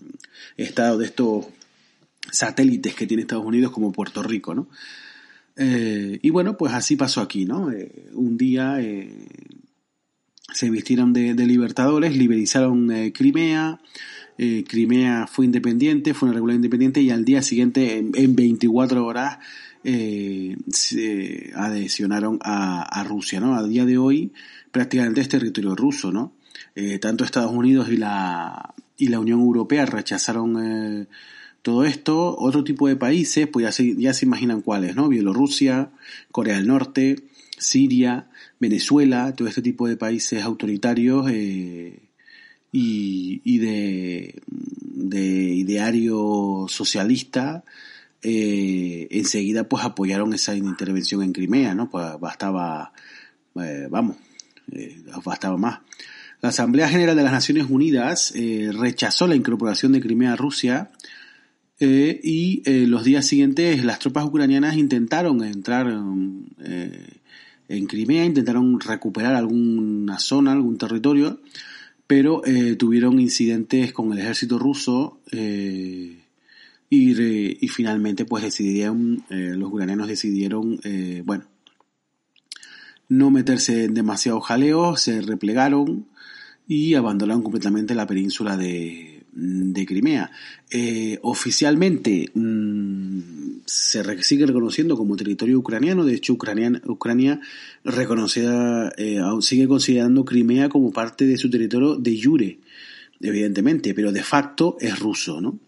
[0.57, 1.45] estado de estos
[2.31, 4.69] satélites que tiene Estados Unidos como Puerto Rico, ¿no?
[5.57, 7.69] Eh, y bueno, pues así pasó aquí, ¿no?
[8.13, 8.79] un día
[10.53, 13.79] se vistieron de, libertadores, liberizaron eh, Crimea,
[14.37, 19.39] eh, Crimea fue independiente, fue una regular independiente y al día siguiente, en, 24 horas,
[19.83, 23.55] eh, se adhesionaron a, Rusia, ¿no?
[23.55, 24.31] A día de hoy
[24.71, 26.33] prácticamente es territorio ruso, ¿no?
[27.01, 31.07] tanto Estados Unidos y la, y la Unión Europea rechazaron
[31.61, 32.35] todo esto.
[32.37, 35.09] Otro tipo de países, pues ya se, ya se imaginan cuáles, ¿no?
[35.09, 35.91] Bielorrusia,
[36.31, 37.17] Corea del Norte,
[37.61, 38.27] Siria,
[38.59, 41.99] Venezuela, todo este tipo de países autoritarios eh,
[42.71, 44.41] y, de,
[45.55, 47.63] ideario socialista,
[48.23, 51.89] eh, enseguida pues apoyaron esa intervención en Crimea, ¿no?
[51.89, 52.93] Pues bastaba,
[53.61, 54.17] eh, vamos,
[55.23, 55.79] bastaba más.
[56.41, 58.33] La Asamblea General de las Naciones Unidas
[58.73, 60.89] rechazó la incorporación de Crimea a Rusia
[61.79, 65.85] y los días siguientes las tropas ucranianas intentaron entrar
[67.71, 71.39] en Crimea, intentaron recuperar alguna zona, algún territorio,
[72.05, 76.17] pero eh, tuvieron incidentes con el ejército ruso eh,
[76.89, 80.81] y, finalmente pues decidieron, eh, los ucranianos decidieron,
[81.23, 81.45] bueno,
[83.07, 86.07] no meterse en demasiado jaleo, se replegaron
[86.67, 90.31] y abandonaron completamente la península de, de Crimea.
[90.69, 97.39] Eh, oficialmente mm, se sigue reconociendo como territorio ucraniano, de hecho Ucrania, Ucrania
[97.83, 102.59] reconocida, eh, sigue considerando Crimea como parte de su territorio de jure,
[103.19, 105.59] evidentemente, pero de facto es ruso, ¿no?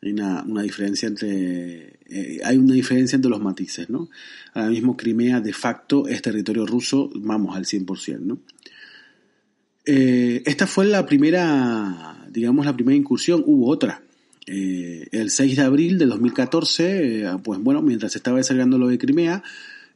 [0.00, 4.08] Hay una, diferencia entre eh, hay una diferencia entre los matices, ¿no?
[4.54, 8.38] Ahora mismo Crimea de facto es territorio ruso, vamos al 100%, ¿no?
[9.90, 14.02] Esta fue la primera digamos, la primera incursión, hubo otra.
[14.46, 18.88] Eh, el 6 de abril de 2014, eh, pues bueno, mientras se estaba desarrollando lo
[18.88, 19.42] de Crimea,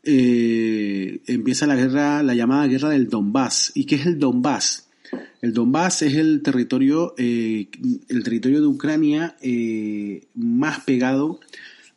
[0.05, 3.73] eh, empieza la guerra, la llamada guerra del Donbass.
[3.75, 4.89] ¿Y qué es el Donbass?
[5.41, 7.69] El Donbass es el territorio, el
[8.25, 9.37] territorio de Ucrania
[10.35, 11.41] más pegado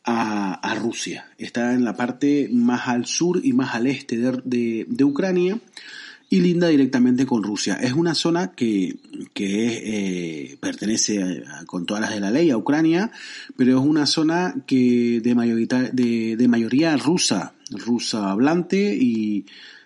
[0.03, 1.27] a, Rusia.
[1.37, 5.59] Está en la parte más al sur y más al este de Ucrania
[6.35, 7.75] y linda directamente con Rusia.
[7.75, 8.97] Es una zona que,
[9.33, 13.09] que eh, pertenece con todas las de la ley a Ucrania,
[13.55, 19.45] pero es una zona que de, mayoría, de, mayoría rusa, rusa hablante y,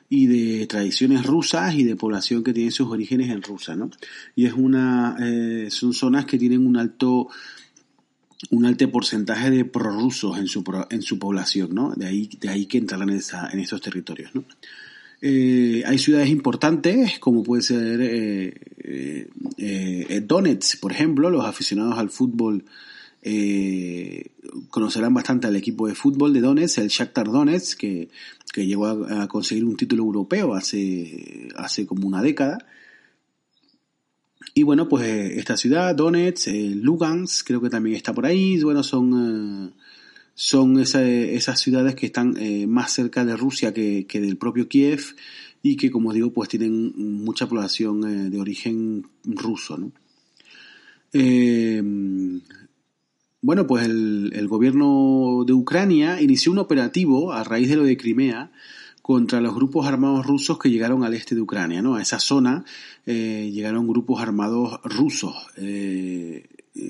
[0.10, 3.92] y de tradiciones rusas y de población que tiene sus orígenes en Rusia, ¿no?
[4.36, 7.30] Y es una, eh, son zonas que tienen un alto
[8.50, 11.94] un alto porcentaje de prorrusos en su, en su población, ¿no?
[11.96, 14.46] De ahí, de ahí que entrarán en, esa, en estos territorios, ¿no?
[15.22, 21.30] Eh, hay ciudades importantes, como puede ser eh, eh, Donetsk, por ejemplo.
[21.30, 22.64] Los aficionados al fútbol
[24.70, 28.10] conocerán bastante al equipo de fútbol de Donetsk, el Shakhtar Donetsk, que,
[28.54, 32.60] que llegó a, conseguir un título europeo hace, hace como una década.
[34.54, 35.04] Y bueno, pues
[35.38, 38.62] esta ciudad, Donetsk, Lugansk, creo que también está por ahí.
[38.64, 39.74] Bueno, son
[40.42, 45.02] son esas ciudades que están eh, más cerca de Rusia que, del propio Kiev
[45.62, 49.92] y que, como digo, pues tienen mucha población eh, de origen ruso.
[51.12, 51.84] Eh,
[53.42, 58.54] bueno, pues el, gobierno de Ucrania inició un operativo a raíz de lo de Crimea
[59.02, 61.96] contra los grupos armados rusos que llegaron al este de Ucrania, ¿no?
[61.96, 62.64] A esa zona
[63.06, 65.36] llegaron grupos armados rusos.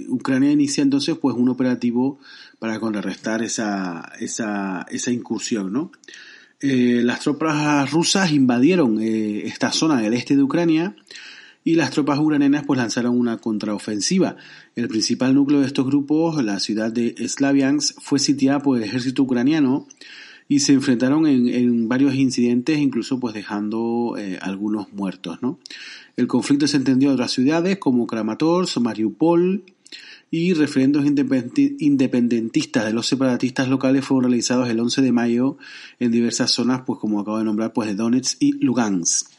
[0.07, 2.19] Ucrania inicia entonces pues un operativo
[2.59, 5.91] para contrarrestar esa, esa, esa incursión, ¿no?
[6.61, 10.93] Eh, las tropas rusas invadieron eh, esta zona del este de Ucrania
[11.63, 14.35] y las tropas ucranianas pues lanzaron una contraofensiva.
[14.75, 19.23] El principal núcleo de estos grupos, la ciudad de Slaviansk, fue sitiada por el ejército
[19.23, 19.87] ucraniano
[20.51, 25.59] y se enfrentaron en, varios incidentes, incluso pues dejando eh, algunos muertos, ¿no?
[26.17, 29.63] El conflicto se entendió a otras ciudades como Kramatorsk, Mariupol,
[30.31, 35.57] y referendos independentistas de los separatistas locales fueron realizados el 11 de mayo
[35.99, 39.31] en diversas zonas, pues como acabo de nombrar, pues de Donetsk y Lugansk.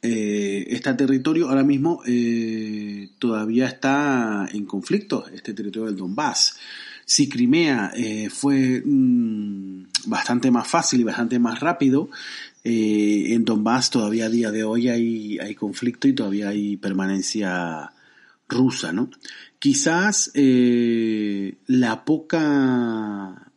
[0.00, 6.58] Eh, este territorio ahora mismo eh, todavía está en conflicto, este territorio del Donbass.
[7.12, 12.08] Si Crimea eh, fue mm, bastante más fácil y bastante más rápido,
[12.64, 17.92] en Donbass todavía a día de hoy hay, hay conflicto y todavía hay permanencia
[18.48, 19.10] rusa, ¿no?
[19.58, 23.52] Quizás la poca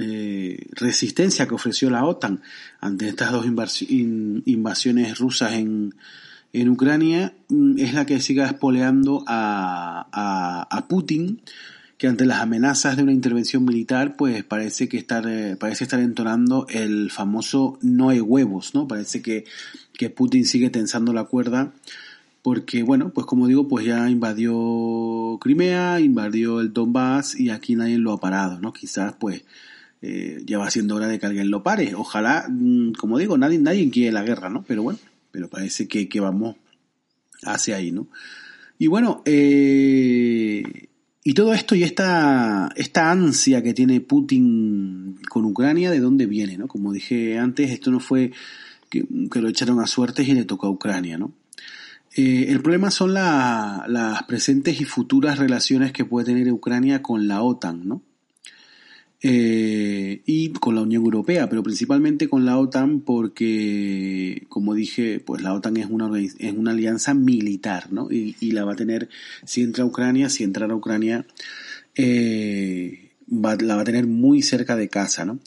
[0.00, 2.40] eh, resistencia que ofreció la OTAN
[2.80, 5.92] ante estas dos invasiones rusas en,
[6.52, 11.42] en Ucrania mm, es la que siga espoleando a, a, Putin,
[11.98, 16.00] que ante las amenazas de una intervención militar, pues parece que estar, eh, parece estar
[16.00, 18.86] entonando el famoso no hay huevos, ¿no?
[18.86, 19.44] Parece que,
[19.92, 21.72] que Putin sigue tensando la cuerda
[22.42, 27.98] porque bueno, pues como digo, pues ya invadió Crimea, invadió el Donbass y aquí nadie
[27.98, 28.72] lo ha parado, ¿no?
[28.72, 29.44] Quizás pues
[30.00, 31.94] eh, ya va siendo hora de que alguien lo pare.
[31.94, 34.62] Ojalá, mm, como digo, nadie, nadie quiere la guerra, ¿no?
[34.62, 34.98] Pero bueno,
[35.32, 36.56] pero parece que, que vamos
[37.42, 38.08] hacia ahí, ¿no?
[38.78, 40.87] Y bueno, eh,
[41.28, 46.56] y todo esto y esta, esta ansia que tiene Putin con Ucrania, ¿de dónde viene,
[46.56, 46.68] no?
[46.68, 48.32] Como dije antes, esto no fue
[48.88, 51.34] que, lo echaron a suertes y le tocó a Ucrania, ¿no?
[52.16, 57.42] Eh, el problema son las presentes y futuras relaciones que puede tener Ucrania con la
[57.42, 58.00] OTAN, ¿no?
[59.20, 65.42] Eh, y con la Unión Europea, pero principalmente con la OTAN porque, como dije, pues
[65.42, 68.12] la OTAN es una, es una alianza militar, ¿no?
[68.12, 69.08] Y, y la va a tener
[69.44, 71.26] si entra Ucrania, si entrara a Ucrania,
[71.96, 75.24] eh, la va a tener muy cerca de casa.
[75.24, 75.38] ¿no?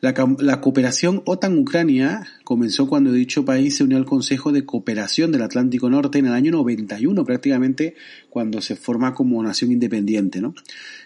[0.00, 5.88] La, cooperación OTAN-Ucrania comenzó cuando dicho país se unió al Consejo de Cooperación del Atlántico
[5.90, 7.94] Norte en el año 91, prácticamente
[8.30, 10.54] cuando se forma como nación independiente, ¿no?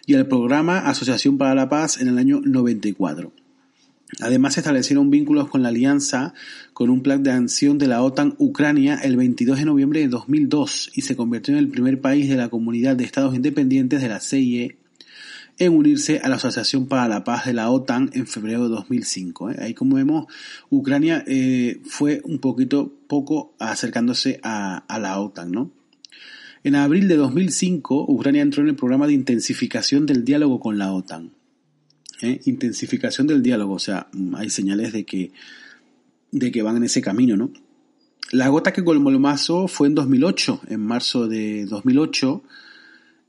[0.06, 3.32] y el programa Asociación para la Paz en el año 94.
[4.20, 6.34] Además se establecieron vínculos con la alianza
[6.74, 10.90] con un plan de acción de la OTAN Ucrania el 22 de noviembre de 2002
[10.94, 14.20] y se convirtió en el primer país de la comunidad de estados independientes de la
[14.20, 14.81] CIE
[15.58, 19.50] en unirse a la Asociación para la Paz de la OTAN en febrero de 2005.
[19.50, 19.56] ¿eh?
[19.60, 20.26] Ahí como vemos,
[20.70, 25.70] Ucrania eh, fue un poquito poco acercándose a, la OTAN, ¿no?
[26.64, 30.92] En abril de 2005, Ucrania entró en el programa de intensificación del diálogo con la
[30.92, 31.32] OTAN.
[32.22, 32.40] ¿eh?
[32.44, 35.32] Intensificación del diálogo, o sea, mm, hay señales de que,
[36.30, 37.52] de que van en ese camino, ¿no?
[38.30, 42.42] La gota que colmó el mazo fue en 2008, en marzo de 2008,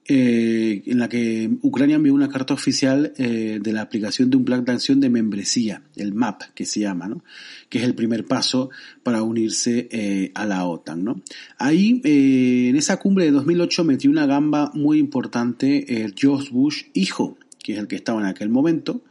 [0.06, 4.44] eh, en la que Ucrania envió una carta oficial eh, de la aplicación de un
[4.44, 7.24] plan de acción de membresía, el MAP que se llama, ¿no?
[7.70, 8.70] que es el primer paso
[9.02, 11.06] para unirse eh, a la OTAN.
[11.06, 11.22] ¿no?
[11.58, 17.74] Ahí, en esa cumbre de 2008, metió una gamba muy importante George Bush, hijo, que
[17.74, 19.06] es el que estaba en aquel momento,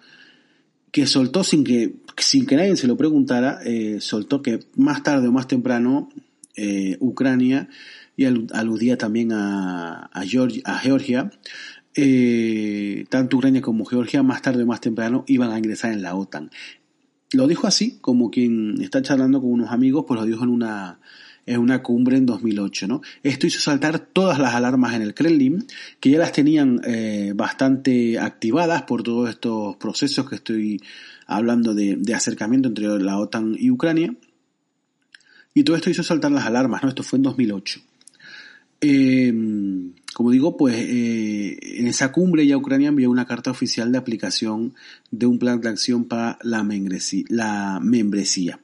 [0.90, 3.60] que soltó sin que, sin que nadie se lo preguntara,
[4.00, 6.10] soltó que más tarde o más temprano
[7.00, 7.70] Ucrania
[8.16, 11.30] y aludía también a, Georgia,
[11.94, 16.14] eh, tanto Ucrania como Georgia más tarde o más temprano iban a ingresar en la
[16.14, 16.50] OTAN.
[17.32, 21.00] Lo dijo así, como quien está charlando con unos amigos, pues lo dijo en una,
[21.46, 22.86] en una cumbre en 2008.
[22.86, 23.00] ¿no?
[23.22, 25.66] Esto hizo saltar todas las alarmas en el Kremlin,
[25.98, 30.82] que ya las tenían eh, bastante activadas por todos estos procesos que estoy
[31.26, 34.14] hablando de acercamiento entre la OTAN y Ucrania.
[35.54, 36.88] Y todo esto hizo saltar las alarmas, ¿no?
[36.88, 37.80] Esto fue en 2008.
[38.84, 39.32] Eh,
[40.12, 44.74] como digo, pues eh, en esa cumbre ya Ucrania envió una carta oficial de aplicación
[45.10, 48.60] de un plan de acción para la membresía.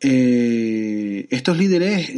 [0.00, 2.12] Eh, estos líderes,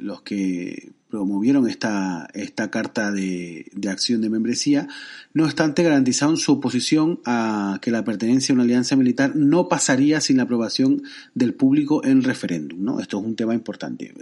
[0.00, 4.88] los que promovieron esta, esta carta de, de, acción de membresía,
[5.34, 10.22] no obstante garantizaron su oposición a que la pertenencia a una alianza militar no pasaría
[10.22, 11.02] sin la aprobación
[11.34, 12.82] del público en referéndum.
[12.82, 12.98] ¿no?
[12.98, 14.14] Esto es un tema importante.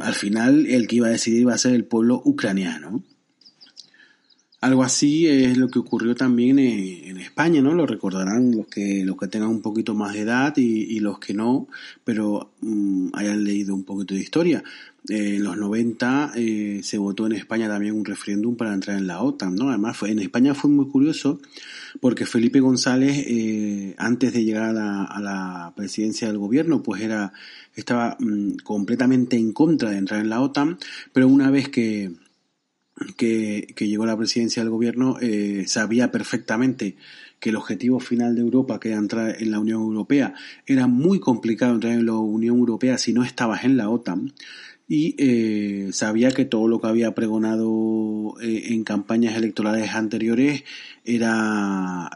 [0.00, 3.04] Al final el que iba a decidir iba a ser el pueblo ucraniano.
[4.60, 7.74] Algo así es lo que ocurrió también en, España, ¿no?
[7.74, 11.32] Lo recordarán los que, los que tengan un poquito más de edad y, los que
[11.32, 11.68] no,
[12.04, 14.62] pero mm, hayan leído un poquito de historia.
[15.08, 19.06] Eh, en los 90 eh, se votó en España también un referéndum para entrar en
[19.06, 19.70] la OTAN, ¿no?
[19.70, 21.40] Además, fue, en España fue muy curioso
[22.00, 27.32] porque Felipe González, eh, antes de llegar a la, presidencia del gobierno, pues era
[27.74, 30.78] estaba mm, completamente en contra de entrar en la OTAN,
[31.14, 32.12] pero una vez que
[33.16, 36.96] que, llegó a la presidencia del gobierno eh, sabía perfectamente
[37.38, 40.34] que el objetivo final de Europa, que era entrar en la Unión Europea,
[40.66, 44.32] era muy complicado entrar en la Unión Europea si no estabas en la OTAN.
[44.86, 50.64] y eh, sabía que todo lo que había pregonado eh, en campañas electorales anteriores
[51.04, 52.10] era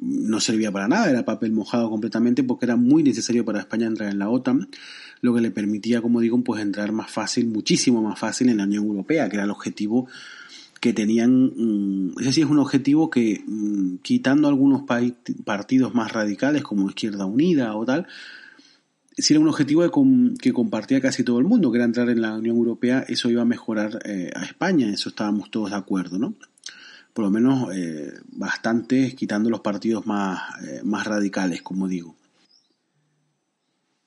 [0.00, 4.10] no servía para nada, era papel mojado completamente porque era muy necesario para España entrar
[4.10, 4.68] en la OTAN,
[5.24, 8.64] lo que le permitía, como digo, pues entrar más fácil, muchísimo más fácil en la
[8.64, 10.06] Unión Europea, que era el objetivo
[10.80, 14.82] que tenían, mm, ese sí es un objetivo que, mm, quitando algunos
[15.44, 18.06] partidos más radicales como Izquierda Unida o tal,
[19.16, 19.82] si era un objetivo
[20.38, 23.40] que compartía casi todo el mundo, que era entrar en la Unión Europea, eso iba
[23.40, 26.34] a mejorar eh, a España, eso estábamos todos de acuerdo, ¿no?
[27.14, 32.14] Por lo menos eh, bastantes, quitando los partidos más, eh, más radicales, como digo.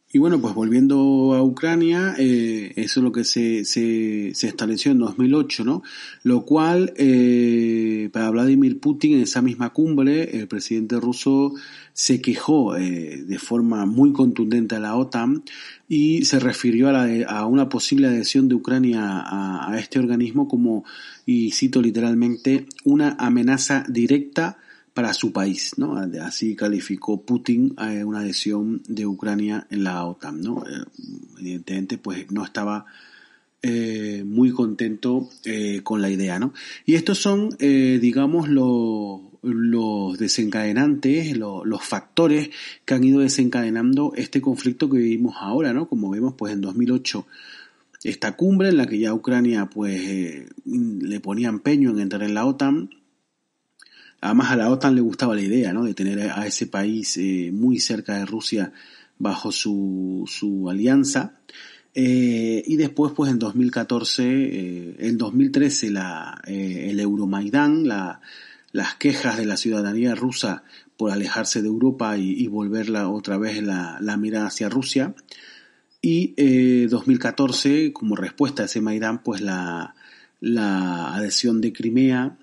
[0.09, 4.93] Y bueno, pues volviendo a Ucrania, eh, eso es lo que se, se, se, estableció
[4.93, 5.83] en 2008, ¿no?
[6.23, 11.55] Lo cual, eh, para Vladimir Putin, en esa misma cumbre, el presidente ruso
[11.91, 15.43] se quejó eh, de forma muy contundente a la OTAN
[15.89, 20.47] y se refirió a, la, a una posible adhesión de Ucrania a, a este organismo
[20.47, 20.85] como,
[21.25, 24.57] y cito literalmente, una amenaza directa
[24.97, 25.95] para su país, ¿no?
[26.23, 30.63] Así calificó Putin a una adhesión de Ucrania en la OTAN, ¿no?
[30.65, 30.85] Eh,
[31.39, 32.87] evidentemente, pues no estaba
[33.61, 36.51] eh, muy contento eh, con la idea, ¿no?
[36.83, 42.49] Y estos son, digamos, los, desencadenantes, los, factores
[42.83, 45.87] que han ido desencadenando este conflicto que vivimos ahora, ¿no?
[45.87, 47.27] Como vemos, pues en 2008
[48.03, 52.47] esta cumbre en la que ya Ucrania pues le ponía empeño en entrar en la
[52.47, 52.89] OTAN,
[54.22, 55.84] Además a la OTAN le gustaba la idea ¿no?
[55.84, 58.72] de tener a ese país eh, muy cerca de Rusia
[59.20, 61.34] bajo su, su alianza.
[61.93, 68.22] Eh, y después, pues en 2014, eh, en 2013, la, el Euromaidán, la,
[68.72, 70.63] las quejas de la ciudadanía rusa
[70.97, 75.15] por alejarse de Europa y, y volverla otra vez la, la mirada hacia Rusia.
[76.01, 79.95] Y eh, 2014, como respuesta a ese Maidán, pues la,
[80.39, 82.38] la adhesión de Crimea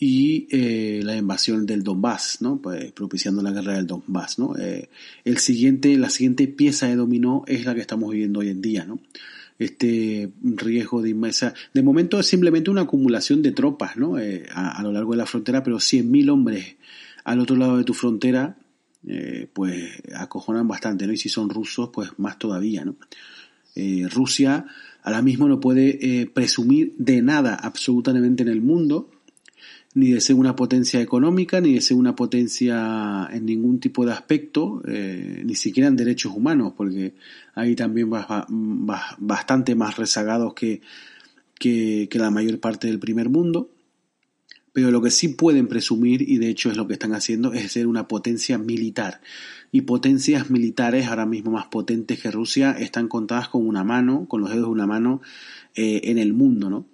[0.00, 2.62] y eh, la invasión del Donbass, ¿no?
[2.62, 4.56] Pues, propiciando la guerra del Donbass, ¿no?
[4.56, 4.88] Eh,
[5.24, 8.84] el siguiente, la siguiente pieza de dominó es la que estamos viviendo hoy en día,
[8.84, 9.00] ¿no?
[9.58, 14.20] Este riesgo de inmensa, de momento es simplemente una acumulación de tropas, ¿no?
[14.20, 16.76] Eh, a, lo largo de la frontera, pero 100.000 hombres
[17.24, 18.56] al otro lado de tu frontera,
[19.04, 21.12] eh, pues acojonan bastante, ¿no?
[21.12, 22.96] Y si son rusos, pues más todavía, ¿no?
[24.10, 24.66] Rusia
[25.04, 29.08] ahora mismo no puede presumir de nada absolutamente en el mundo,
[29.94, 34.12] ni de ser una potencia económica, ni de ser una potencia en ningún tipo de
[34.12, 37.14] aspecto, eh, ni siquiera en derechos humanos, porque
[37.54, 40.80] hay también bastante más rezagados que,
[41.58, 43.70] que, que la mayor parte del primer mundo.
[44.72, 47.72] Pero lo que sí pueden presumir, y de hecho es lo que están haciendo, es
[47.72, 49.20] ser una potencia militar.
[49.72, 54.40] Y potencias militares ahora mismo más potentes que Rusia están contadas con una mano, con
[54.40, 55.20] los dedos de una mano
[55.74, 56.86] eh, en el mundo, ¿no?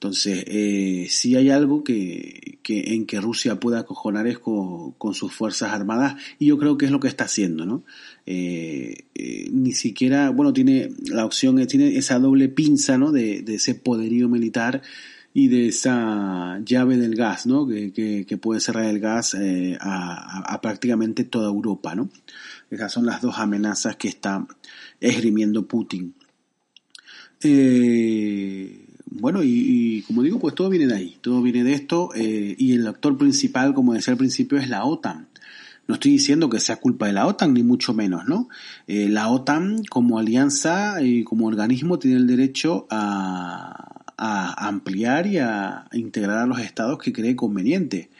[0.00, 5.72] Entonces, eh, si hay algo que, en que Rusia pueda acojonar es con, sus fuerzas
[5.72, 7.84] armadas y yo creo que es lo que está haciendo, ¿no?
[8.24, 13.12] Eh, eh, ni siquiera, bueno, tiene la opción, tiene esa doble pinza, ¿no?
[13.12, 14.80] De, ese poderío militar
[15.34, 17.68] y de esa llave del gas, ¿no?
[17.68, 22.08] Que, puede cerrar el gas eh, a, a, prácticamente toda Europa, ¿no?
[22.70, 24.46] Esas son las dos amenazas que está
[24.98, 26.14] esgrimiendo Putin.
[27.42, 32.10] Eh, bueno, y, y, como digo, pues todo viene de ahí, todo viene de esto,
[32.14, 35.26] eh, y el actor principal, como decía al principio, es la OTAN.
[35.88, 38.48] No estoy diciendo que sea culpa de la OTAN, ni mucho menos, ¿no?
[38.86, 45.38] Eh, la OTAN, como alianza y como organismo, tiene el derecho a, a ampliar y
[45.38, 48.10] a integrar a los estados que cree conveniente.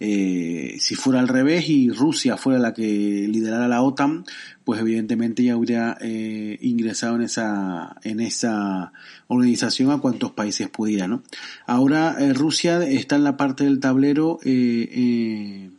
[0.00, 4.24] Eh, si fuera al revés y Rusia fuera la que liderara la OTAN,
[4.64, 8.92] pues evidentemente ya hubiera eh, ingresado en esa, en esa
[9.28, 11.22] organización a cuantos países pudiera, ¿no?
[11.66, 15.70] Ahora eh, Rusia está en la parte del tablero eh,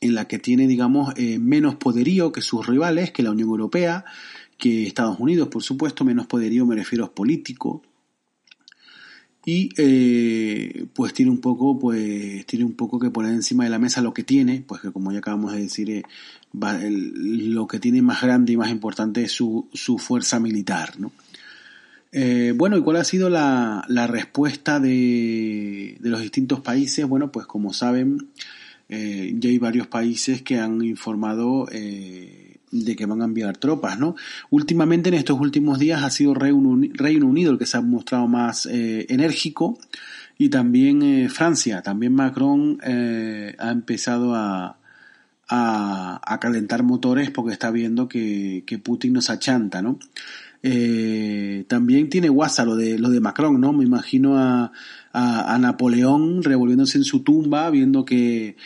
[0.00, 4.04] en la que tiene, digamos, menos poderío que sus rivales, que la Unión Europea,
[4.58, 7.82] que Estados Unidos, por supuesto, menos poderío me refiero a político,
[9.46, 13.78] y eh, pues tiene un poco pues tiene un poco que poner encima de la
[13.78, 16.02] mesa lo que tiene pues que como ya acabamos de decir eh,
[16.52, 21.12] lo que tiene más grande y más importante es su, su fuerza militar ¿no?
[22.16, 27.04] Eh, bueno, ¿y cuál ha sido la, la respuesta de, de, los distintos países?
[27.08, 28.28] Bueno, pues como saben,
[28.88, 32.43] eh, ya hay varios países que han informado eh,
[32.74, 34.16] de que van a enviar tropas, ¿no?
[34.50, 38.66] Últimamente, en estos últimos días, ha sido Reino Unido el que se ha mostrado más
[38.66, 39.78] eh, enérgico
[40.36, 44.76] y también eh, Francia, también Macron eh, ha empezado a,
[45.48, 49.98] a, calentar motores porque está viendo que, que Putin nos achanta, ¿no?
[51.68, 53.74] También tiene guasa lo de, lo de Macron, ¿no?
[53.74, 54.72] Me imagino a,
[55.12, 58.56] a, Napoleón revolviéndose en su tumba, viendo que,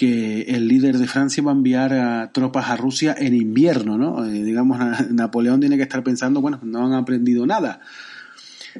[0.00, 4.24] que el líder de Francia va a enviar a tropas a Rusia en invierno, ¿no?
[4.24, 4.78] Eh, digamos,
[5.10, 7.80] Napoleón tiene que estar pensando, bueno, no han aprendido nada.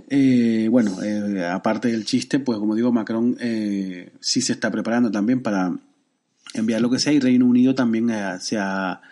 [0.09, 0.97] Eh, bueno,
[1.53, 3.37] aparte del chiste, pues como digo, Macron
[4.21, 5.77] sí se está preparando también para
[6.55, 8.11] enviar lo que sea y Reino Unido también
[8.41, 9.03] se ha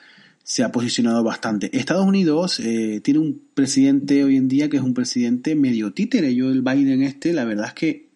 [0.48, 1.68] se ha posicionado bastante.
[1.76, 6.34] Estados Unidos eh, tiene un presidente hoy en día que es un presidente medio títere.
[6.34, 8.07] Yo el Biden este, la verdad es que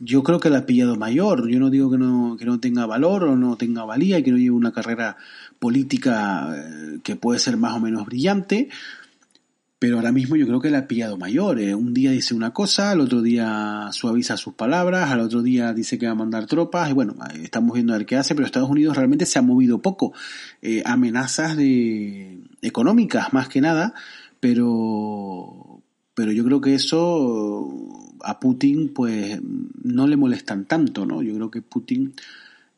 [0.00, 1.48] yo creo que la ha pillado mayor.
[1.48, 4.30] Yo no digo que no, que no tenga valor o no tenga valía y que
[4.30, 5.16] no lleve una carrera
[5.58, 8.68] política eh, que puede ser más o menos brillante,
[9.78, 11.60] pero ahora mismo yo creo que la ha pillado mayor.
[11.60, 11.74] Eh.
[11.74, 15.98] Un día dice una cosa, al otro día suaviza sus palabras, al otro día dice
[15.98, 18.70] que va a mandar tropas, y bueno, estamos viendo a ver qué hace, pero Estados
[18.70, 20.12] Unidos realmente se ha movido poco.
[20.62, 23.94] Eh, amenazas de económicas más que nada,
[24.40, 25.82] pero,
[26.14, 29.40] pero yo creo que eso a Putin pues
[29.82, 31.22] no le molestan tanto, ¿no?
[31.22, 32.14] Yo creo que Putin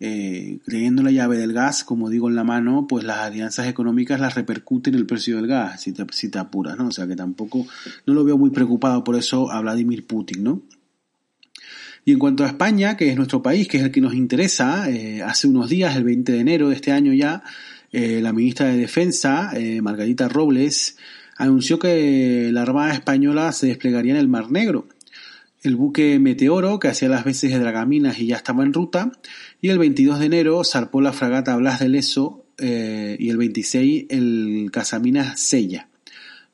[0.00, 4.20] eh, creyendo la llave del gas, como digo en la mano, pues las alianzas económicas
[4.20, 6.88] las repercuten en el precio del gas, si te, si te apuras, ¿no?
[6.88, 7.66] O sea que tampoco,
[8.06, 10.62] no lo veo muy preocupado por eso a Vladimir Putin, ¿no?
[12.04, 14.90] Y en cuanto a España, que es nuestro país, que es el que nos interesa,
[14.90, 17.42] eh, hace unos días, el 20 de enero de este año ya,
[17.92, 20.98] eh, la ministra de Defensa, eh, Margarita Robles,
[21.36, 24.86] anunció que la Armada Española se desplegaría en el Mar Negro.
[25.64, 29.10] El buque Meteoro, que hacía las veces de dragaminas y ya estaba en ruta,
[29.62, 34.04] y el 22 de enero zarpó la fragata Blas de Leso eh, y el 26
[34.10, 35.88] el Casaminas Sella.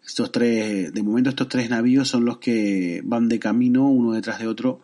[0.06, 4.38] Estos tres, de momento estos tres navíos son los que van de camino uno detrás
[4.38, 4.80] de otro,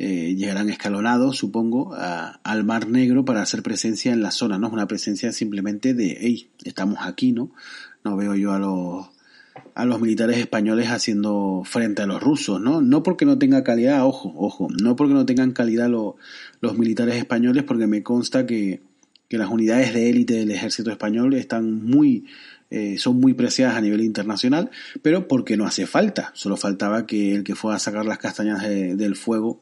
[0.00, 4.66] eh, llegarán escalonados, supongo, al Mar Negro para hacer presencia en la zona, ¿no?
[4.66, 7.52] Es una presencia simplemente de, hey, estamos aquí, ¿no?
[8.02, 9.11] No veo yo a los
[9.74, 12.80] a los militares españoles haciendo frente a los rusos, ¿no?
[12.80, 17.64] No porque no tenga calidad, ojo, ojo, no porque no tengan calidad los militares españoles,
[17.64, 18.80] porque me consta que,
[19.28, 22.26] que las unidades de élite del ejército español están muy,
[22.70, 27.34] eh, son muy preciadas a nivel internacional, pero porque no hace falta, solo faltaba que
[27.34, 29.60] el que fuera a sacar las castañas del fuego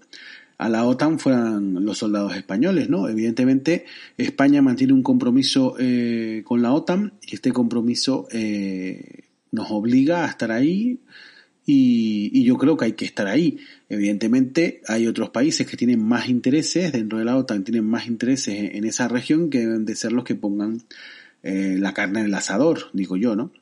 [0.58, 3.08] a la OTAN fueran los soldados españoles, ¿no?
[3.08, 3.86] Evidentemente,
[4.18, 10.28] España mantiene un compromiso eh, con la OTAN y este compromiso eh, nos obliga a
[10.28, 11.00] estar ahí
[11.66, 13.58] y, yo creo que hay que estar ahí.
[13.88, 18.74] Evidentemente hay otros países que tienen más intereses dentro de la OTAN, tienen más intereses
[18.74, 20.82] en, esa región que deben de ser los que pongan
[21.42, 23.52] eh, la carne en el asador, digo yo, ¿no?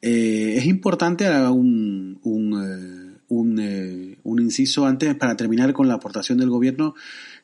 [0.00, 6.38] Eh, es importante un, un, eh, un, un inciso antes para terminar con la aportación
[6.38, 6.94] del gobierno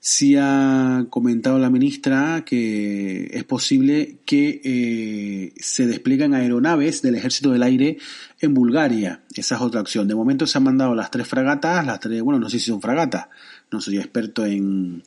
[0.07, 7.53] sí ha comentado la ministra que es posible que eh, se despliegan aeronaves del Ejército
[7.53, 7.97] del Aire
[8.39, 9.23] en Bulgaria.
[9.35, 10.07] Esa es otra opción.
[10.07, 12.83] De momento se han mandado las tres fragatas, las tres, bueno, no sé si son
[12.83, 13.29] fragatas,
[13.71, 15.03] no soy experto en,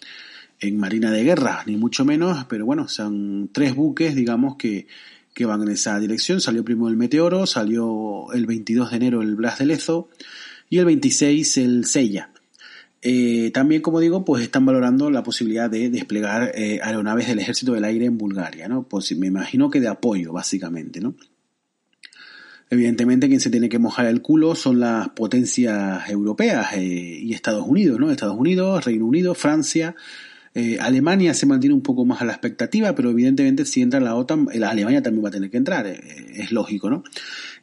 [0.59, 4.87] en marina de guerra, ni mucho menos, pero bueno, son tres buques, digamos, que,
[5.35, 6.41] que van en esa dirección.
[6.41, 10.09] Salió primero el Meteoro, salió el 22 de enero el Blas de Lezo
[10.71, 12.31] y el 26 el Sella.
[13.09, 17.71] Eh, también, como digo, pues están valorando la posibilidad de desplegar eh, aeronaves del Ejército
[17.71, 18.83] del Aire en Bulgaria, ¿no?
[18.83, 21.15] Pues me imagino que de apoyo, básicamente, ¿no?
[22.69, 27.65] Evidentemente, quien se tiene que mojar el culo son las potencias europeas eh, y Estados
[27.65, 28.11] Unidos, ¿no?
[28.11, 29.95] Estados Unidos, Reino Unido, Francia,
[30.79, 34.49] Alemania se mantiene un poco más a la expectativa, pero evidentemente si entra la OTAN,
[34.55, 37.03] la Alemania también va a tener que entrar, es lógico, ¿no?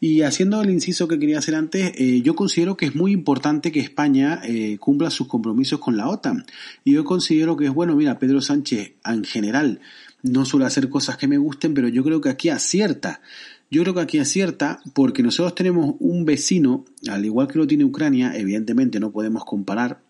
[0.06, 3.72] Y haciendo el inciso que quería hacer antes, eh, yo considero que es muy importante
[3.72, 4.42] que España
[4.78, 6.44] cumpla sus compromisos con la OTAN.
[6.84, 9.80] Y yo considero que es bueno, mira, Pedro Sánchez en general
[10.22, 13.22] no suele hacer cosas que me gusten, pero yo creo que aquí acierta.
[13.70, 17.86] Yo creo que aquí acierta porque nosotros tenemos un vecino, al igual que lo tiene
[17.86, 20.02] Ucrania, evidentemente no podemos comparar,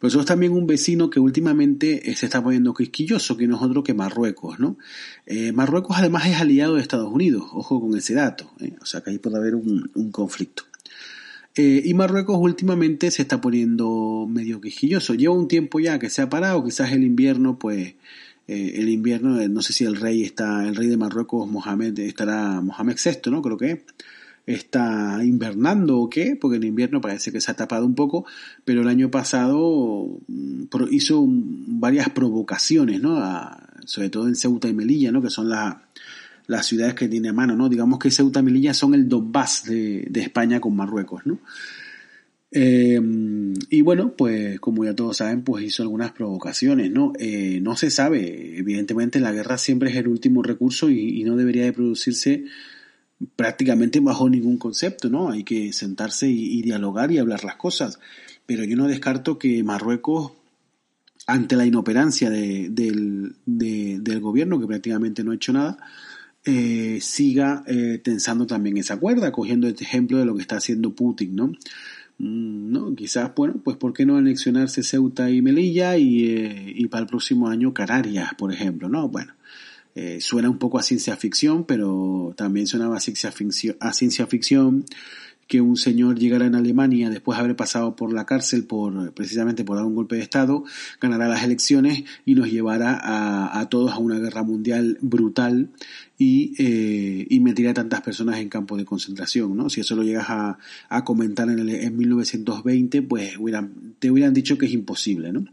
[0.00, 3.62] pero somos también un vecino que últimamente eh, se está poniendo quisquilloso, que no es
[3.62, 4.76] otro que Marruecos, ¿no?
[5.26, 8.74] Eh, Marruecos además es aliado de Estados Unidos, ojo con ese dato, ¿eh?
[8.80, 10.64] o sea que ahí puede haber un, conflicto.
[11.56, 15.14] y Marruecos últimamente se está poniendo medio quisquilloso.
[15.14, 17.94] Lleva un tiempo ya que se ha parado, quizás el invierno, pues,
[18.46, 22.96] el invierno, no sé si el rey está, el rey de Marruecos, Mohamed, estará Mohamed
[23.02, 23.40] VI, ¿no?
[23.40, 23.84] Creo que
[24.46, 28.26] está invernando o qué, porque en invierno parece que se ha tapado un poco,
[28.64, 33.20] pero el año pasado mm, hizo varias provocaciones, ¿no?
[33.86, 35.22] sobre todo en Ceuta y Melilla, ¿no?
[35.22, 37.68] Que son las ciudades que tiene a mano, ¿no?
[37.68, 41.38] Digamos que Ceuta y Melilla son el Donbass de, de España con Marruecos, ¿no?
[42.56, 43.00] Eh,
[43.68, 47.12] y bueno, pues como ya todos saben, pues hizo algunas provocaciones, ¿no?
[47.18, 51.36] Eh, no se sabe, evidentemente la guerra siempre es el último recurso y, y no
[51.36, 52.44] debería de producirse
[53.36, 55.30] prácticamente bajo ningún concepto, ¿no?
[55.30, 57.98] Hay que sentarse y, dialogar y hablar las cosas.
[58.46, 60.32] Pero yo no descarto que Marruecos,
[61.26, 63.36] ante la inoperancia del,
[64.20, 65.78] gobierno, que prácticamente no ha hecho nada,
[66.44, 70.94] eh, siga eh, tensando también esa cuerda, cogiendo este ejemplo de lo que está haciendo
[70.94, 71.46] Putin, ¿no?
[72.18, 72.94] Mm, ¿no?
[72.94, 77.08] Quizás, bueno, pues ¿por qué no anexionarse Ceuta y Melilla y, eh, y para el
[77.08, 79.08] próximo año Canarias, por ejemplo, ¿no?
[79.08, 79.32] Bueno,
[79.94, 84.26] eh, suena un poco a ciencia ficción, pero también suena a ciencia ficción, a ciencia
[84.26, 84.84] ficción
[85.46, 89.64] que un señor llegara en Alemania después de haber pasado por la cárcel por precisamente
[89.64, 90.64] por dar un golpe de Estado,
[91.00, 95.70] ganará las elecciones y nos llevará a, todos a una guerra mundial brutal
[96.18, 99.56] y, eh, y meterá a tantas personas en campo de concentración.
[99.56, 99.68] ¿no?
[99.68, 103.34] Si eso lo llegas a, a comentar en, el, en 1920, pues
[103.98, 105.32] te hubieran dicho que es imposible.
[105.32, 105.44] ¿no?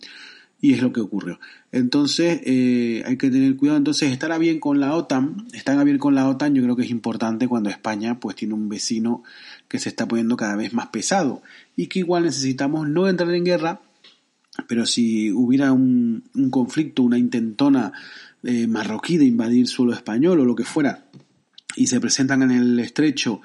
[0.62, 1.40] Y es lo que ocurrió.
[1.72, 3.80] Entonces eh, hay que tener cuidado.
[3.80, 6.92] Entonces estará bien con la OTAN, están bien con la OTAN, yo creo que es
[6.92, 9.24] importante cuando España pues tiene un vecino
[9.68, 11.42] que se está poniendo cada vez más pesado
[11.76, 13.82] y que igual necesitamos no entrar en guerra,
[14.68, 17.92] pero si hubiera un, conflicto, una intentona
[18.44, 21.06] eh, marroquí de invadir suelo español o lo que fuera,
[21.76, 23.42] y se presentan en el estrecho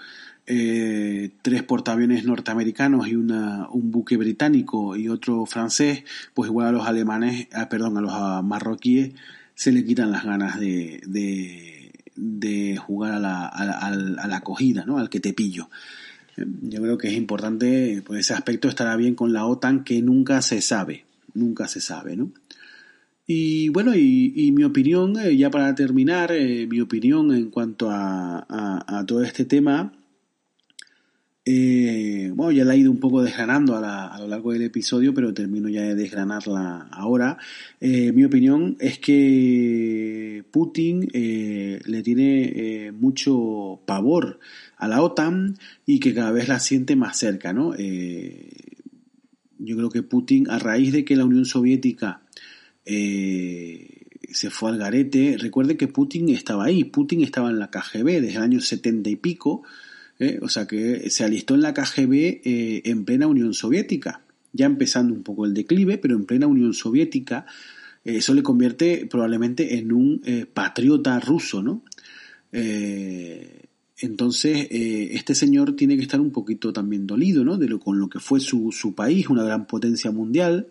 [0.48, 6.72] eh, tres portaaviones norteamericanos y una, un buque británico y otro francés, pues igual a
[6.72, 9.12] los alemanes, ah, perdón, a los marroquíes
[9.56, 11.00] se le quitan las ganas de,
[12.14, 14.98] de, jugar a la, a, la, acogida, ¿no?
[14.98, 15.68] al que te pillo.
[16.36, 20.42] Yo creo que es importante, pues ese aspecto estará bien con la OTAN, que nunca
[20.42, 22.30] se sabe, nunca se sabe, ¿no?
[23.26, 28.46] Y bueno, y, mi opinión, eh, ya para terminar, eh, mi opinión en cuanto a,
[28.86, 29.95] a todo este tema,
[31.48, 35.32] eh, bueno, ya la he ido un poco desgranando a, lo largo del episodio, pero
[35.32, 37.38] termino ya de desgranarla ahora.
[37.80, 44.40] Eh, mi opinión es que Putin eh, le tiene mucho pavor
[44.76, 47.74] a la OTAN y que cada vez la siente más cerca, ¿no?
[49.58, 52.22] yo creo que Putin, a raíz de que la Unión Soviética
[52.84, 58.36] se fue al garete, recuerde que Putin estaba ahí, Putin estaba en la KGB desde
[58.36, 59.62] el año setenta y pico,
[60.18, 60.38] ¿eh?
[60.42, 65.14] o sea que se alistó en la KGB eh, en plena Unión Soviética, ya empezando
[65.14, 67.46] un poco el declive, pero en plena Unión Soviética,
[68.04, 71.82] eh, eso le convierte probablemente en un patriota ruso, ¿no?
[73.98, 77.58] entonces, este señor tiene que estar un poquito también dolido, ¿no?
[77.58, 80.68] De lo, con lo que fue su, su país, una gran potencia mundial,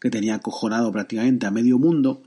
[0.00, 2.22] que tenía acojonado prácticamente a medio mundo,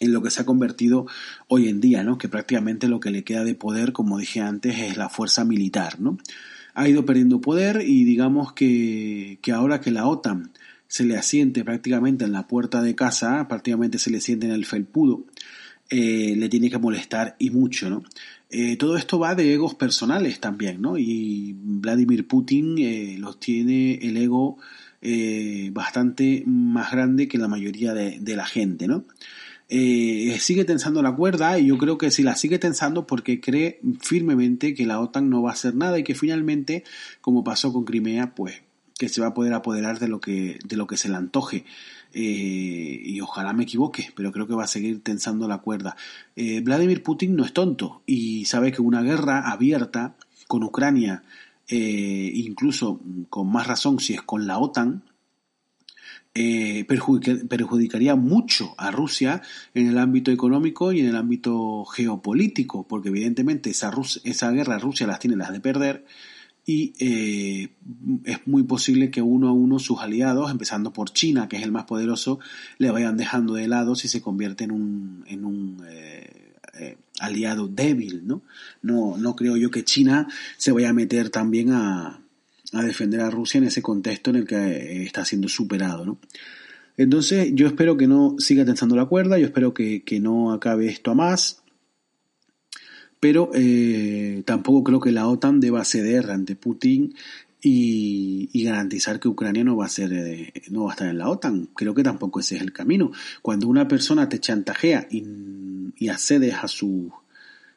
[0.00, 1.06] en lo que se ha convertido
[1.48, 2.18] hoy en día, ¿no?
[2.18, 6.00] Que prácticamente lo que le queda de poder, como dije antes, es la fuerza militar,
[6.00, 6.18] ¿no?
[6.74, 10.52] Ha ido perdiendo poder y digamos que, que ahora que la OTAN
[10.88, 14.66] se le asiente prácticamente en la puerta de casa, prácticamente se le siente en el
[14.66, 15.24] felpudo,
[15.90, 18.02] eh, le tiene que molestar y mucho, ¿no?
[18.50, 20.98] Eh, todo esto va de egos personales también, ¿no?
[20.98, 24.58] Y Vladimir Putin eh, los tiene el ego
[25.70, 29.04] bastante más grande que la mayoría de, de la gente, ¿no?
[29.68, 33.80] Eh, sigue tensando la cuerda y yo creo que si la sigue tensando porque cree
[34.00, 36.84] firmemente que la OTAN no va a hacer nada y que finalmente,
[37.20, 38.62] como pasó con Crimea, pues
[38.98, 41.64] que se va a poder apoderar de lo que, de lo que se le antoje.
[42.12, 45.96] Eh, y ojalá me equivoque, pero creo que va a seguir tensando la cuerda.
[46.34, 50.16] Eh, Vladimir Putin no es tonto y sabe que una guerra abierta
[50.48, 51.24] con Ucrania,
[51.68, 55.02] eh, incluso con más razón si es con la OTAN,
[56.38, 59.40] eh, perjudicaría mucho a Rusia
[59.72, 63.90] en el ámbito económico y en el ámbito geopolítico, porque evidentemente esa,
[64.24, 66.04] esa guerra Rusia las tiene las de perder
[66.66, 67.70] y eh,
[68.24, 71.72] es muy posible que uno a uno sus aliados, empezando por China, que es el
[71.72, 72.38] más poderoso,
[72.76, 78.26] le vayan dejando de lado si se convierte en un, en un eh, aliado débil,
[78.26, 78.42] ¿no?
[78.82, 79.16] ¿no?
[79.16, 80.28] No creo yo que China
[80.58, 82.20] se vaya a meter también a,
[82.72, 86.04] a defender a Rusia en ese contexto en el que eh, está siendo superado.
[86.04, 86.18] ¿no?
[86.96, 91.10] Entonces yo espero que no siga tensando la cuerda, yo espero que, no acabe esto
[91.10, 91.62] a más,
[93.20, 97.14] pero eh, tampoco creo que la OTAN deba ceder ante Putin
[97.62, 101.28] y, garantizar que Ucrania no va a ser eh, no va a estar en la
[101.28, 101.68] OTAN.
[101.74, 103.12] Creo que tampoco ese es el camino.
[103.42, 105.24] Cuando una persona te chantajea y,
[105.96, 107.12] y accedes a su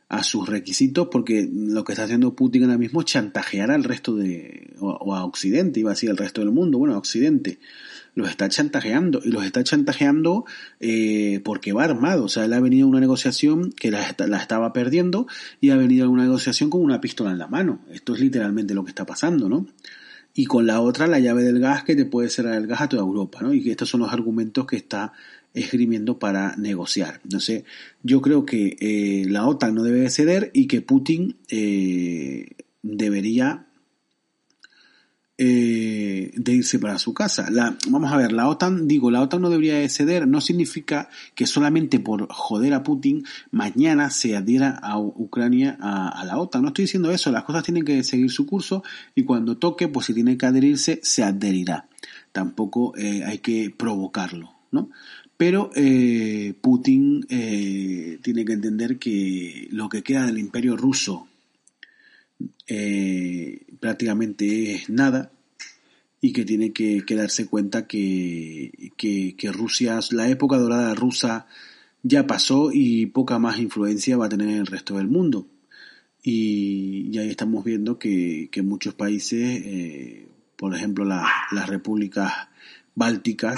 [0.09, 4.15] a sus requisitos porque lo que está haciendo Putin ahora mismo es chantajear al resto
[4.15, 7.59] de, o, a Occidente, iba a decir al resto del mundo, bueno, a Occidente,
[8.15, 10.45] los está chantajeando y los está chantajeando
[10.79, 14.73] eh, porque va armado, o sea, él ha venido a una negociación que la, estaba
[14.73, 15.27] perdiendo
[15.61, 18.73] y ha venido a una negociación con una pistola en la mano, esto es literalmente
[18.73, 19.67] lo que está pasando, ¿no?
[20.33, 22.89] Y con la otra la llave del gas que te puede cerrar el gas a
[22.89, 23.53] toda Europa, ¿no?
[23.53, 25.13] Y estos son los argumentos que está
[25.53, 27.21] esgrimiendo para negociar.
[27.23, 27.63] Entonces,
[28.03, 33.65] yo creo que eh, la OTAN no debe ceder y que Putin eh, debería
[35.37, 37.49] eh, de irse para su casa.
[37.49, 41.47] La, vamos a ver, la OTAN, digo, la OTAN no debería ceder, no significa que
[41.47, 46.61] solamente por joder a Putin mañana se adhiera a Ucrania a, la OTAN.
[46.61, 48.83] No estoy diciendo eso, las cosas tienen que seguir su curso
[49.15, 51.87] y cuando toque, pues si tiene que adherirse, se adherirá.
[52.31, 54.89] Tampoco hay que provocarlo, ¿no?
[55.39, 61.29] Pero eh, Putin tiene que entender que lo que queda del imperio ruso
[62.67, 65.31] eh, prácticamente es nada
[66.21, 71.47] y que tiene que, darse cuenta que, que, Rusia, la época dorada rusa
[72.03, 75.47] ya pasó y poca más influencia va a tener en el resto del mundo.
[76.21, 82.31] Y, ahí estamos viendo que, muchos países, eh, por ejemplo las repúblicas
[82.93, 83.55] bálticas,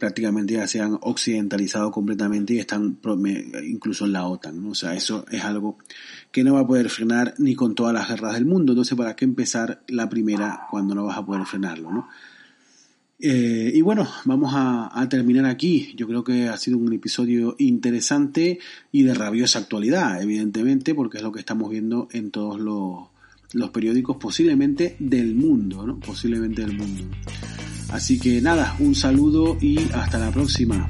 [0.00, 2.98] prácticamente ya se han occidentalizado completamente y están
[3.64, 4.66] incluso en la OTAN.
[4.66, 5.78] O sea, eso es algo
[6.32, 8.72] que no va a poder frenar ni con todas las guerras del mundo.
[8.72, 11.92] Entonces, ¿para qué empezar la primera cuando no vas a poder frenarlo?
[11.92, 12.08] ¿no?
[13.20, 15.92] Eh, y bueno, vamos a, terminar aquí.
[15.96, 18.58] Yo creo que ha sido un episodio interesante
[18.90, 23.08] y de rabiosa actualidad, evidentemente, porque es lo que estamos viendo en todos los,
[23.52, 25.98] los periódicos posiblemente del mundo, ¿no?
[25.98, 27.04] Posiblemente del mundo.
[27.90, 30.88] Así que nada, un saludo y hasta la próxima.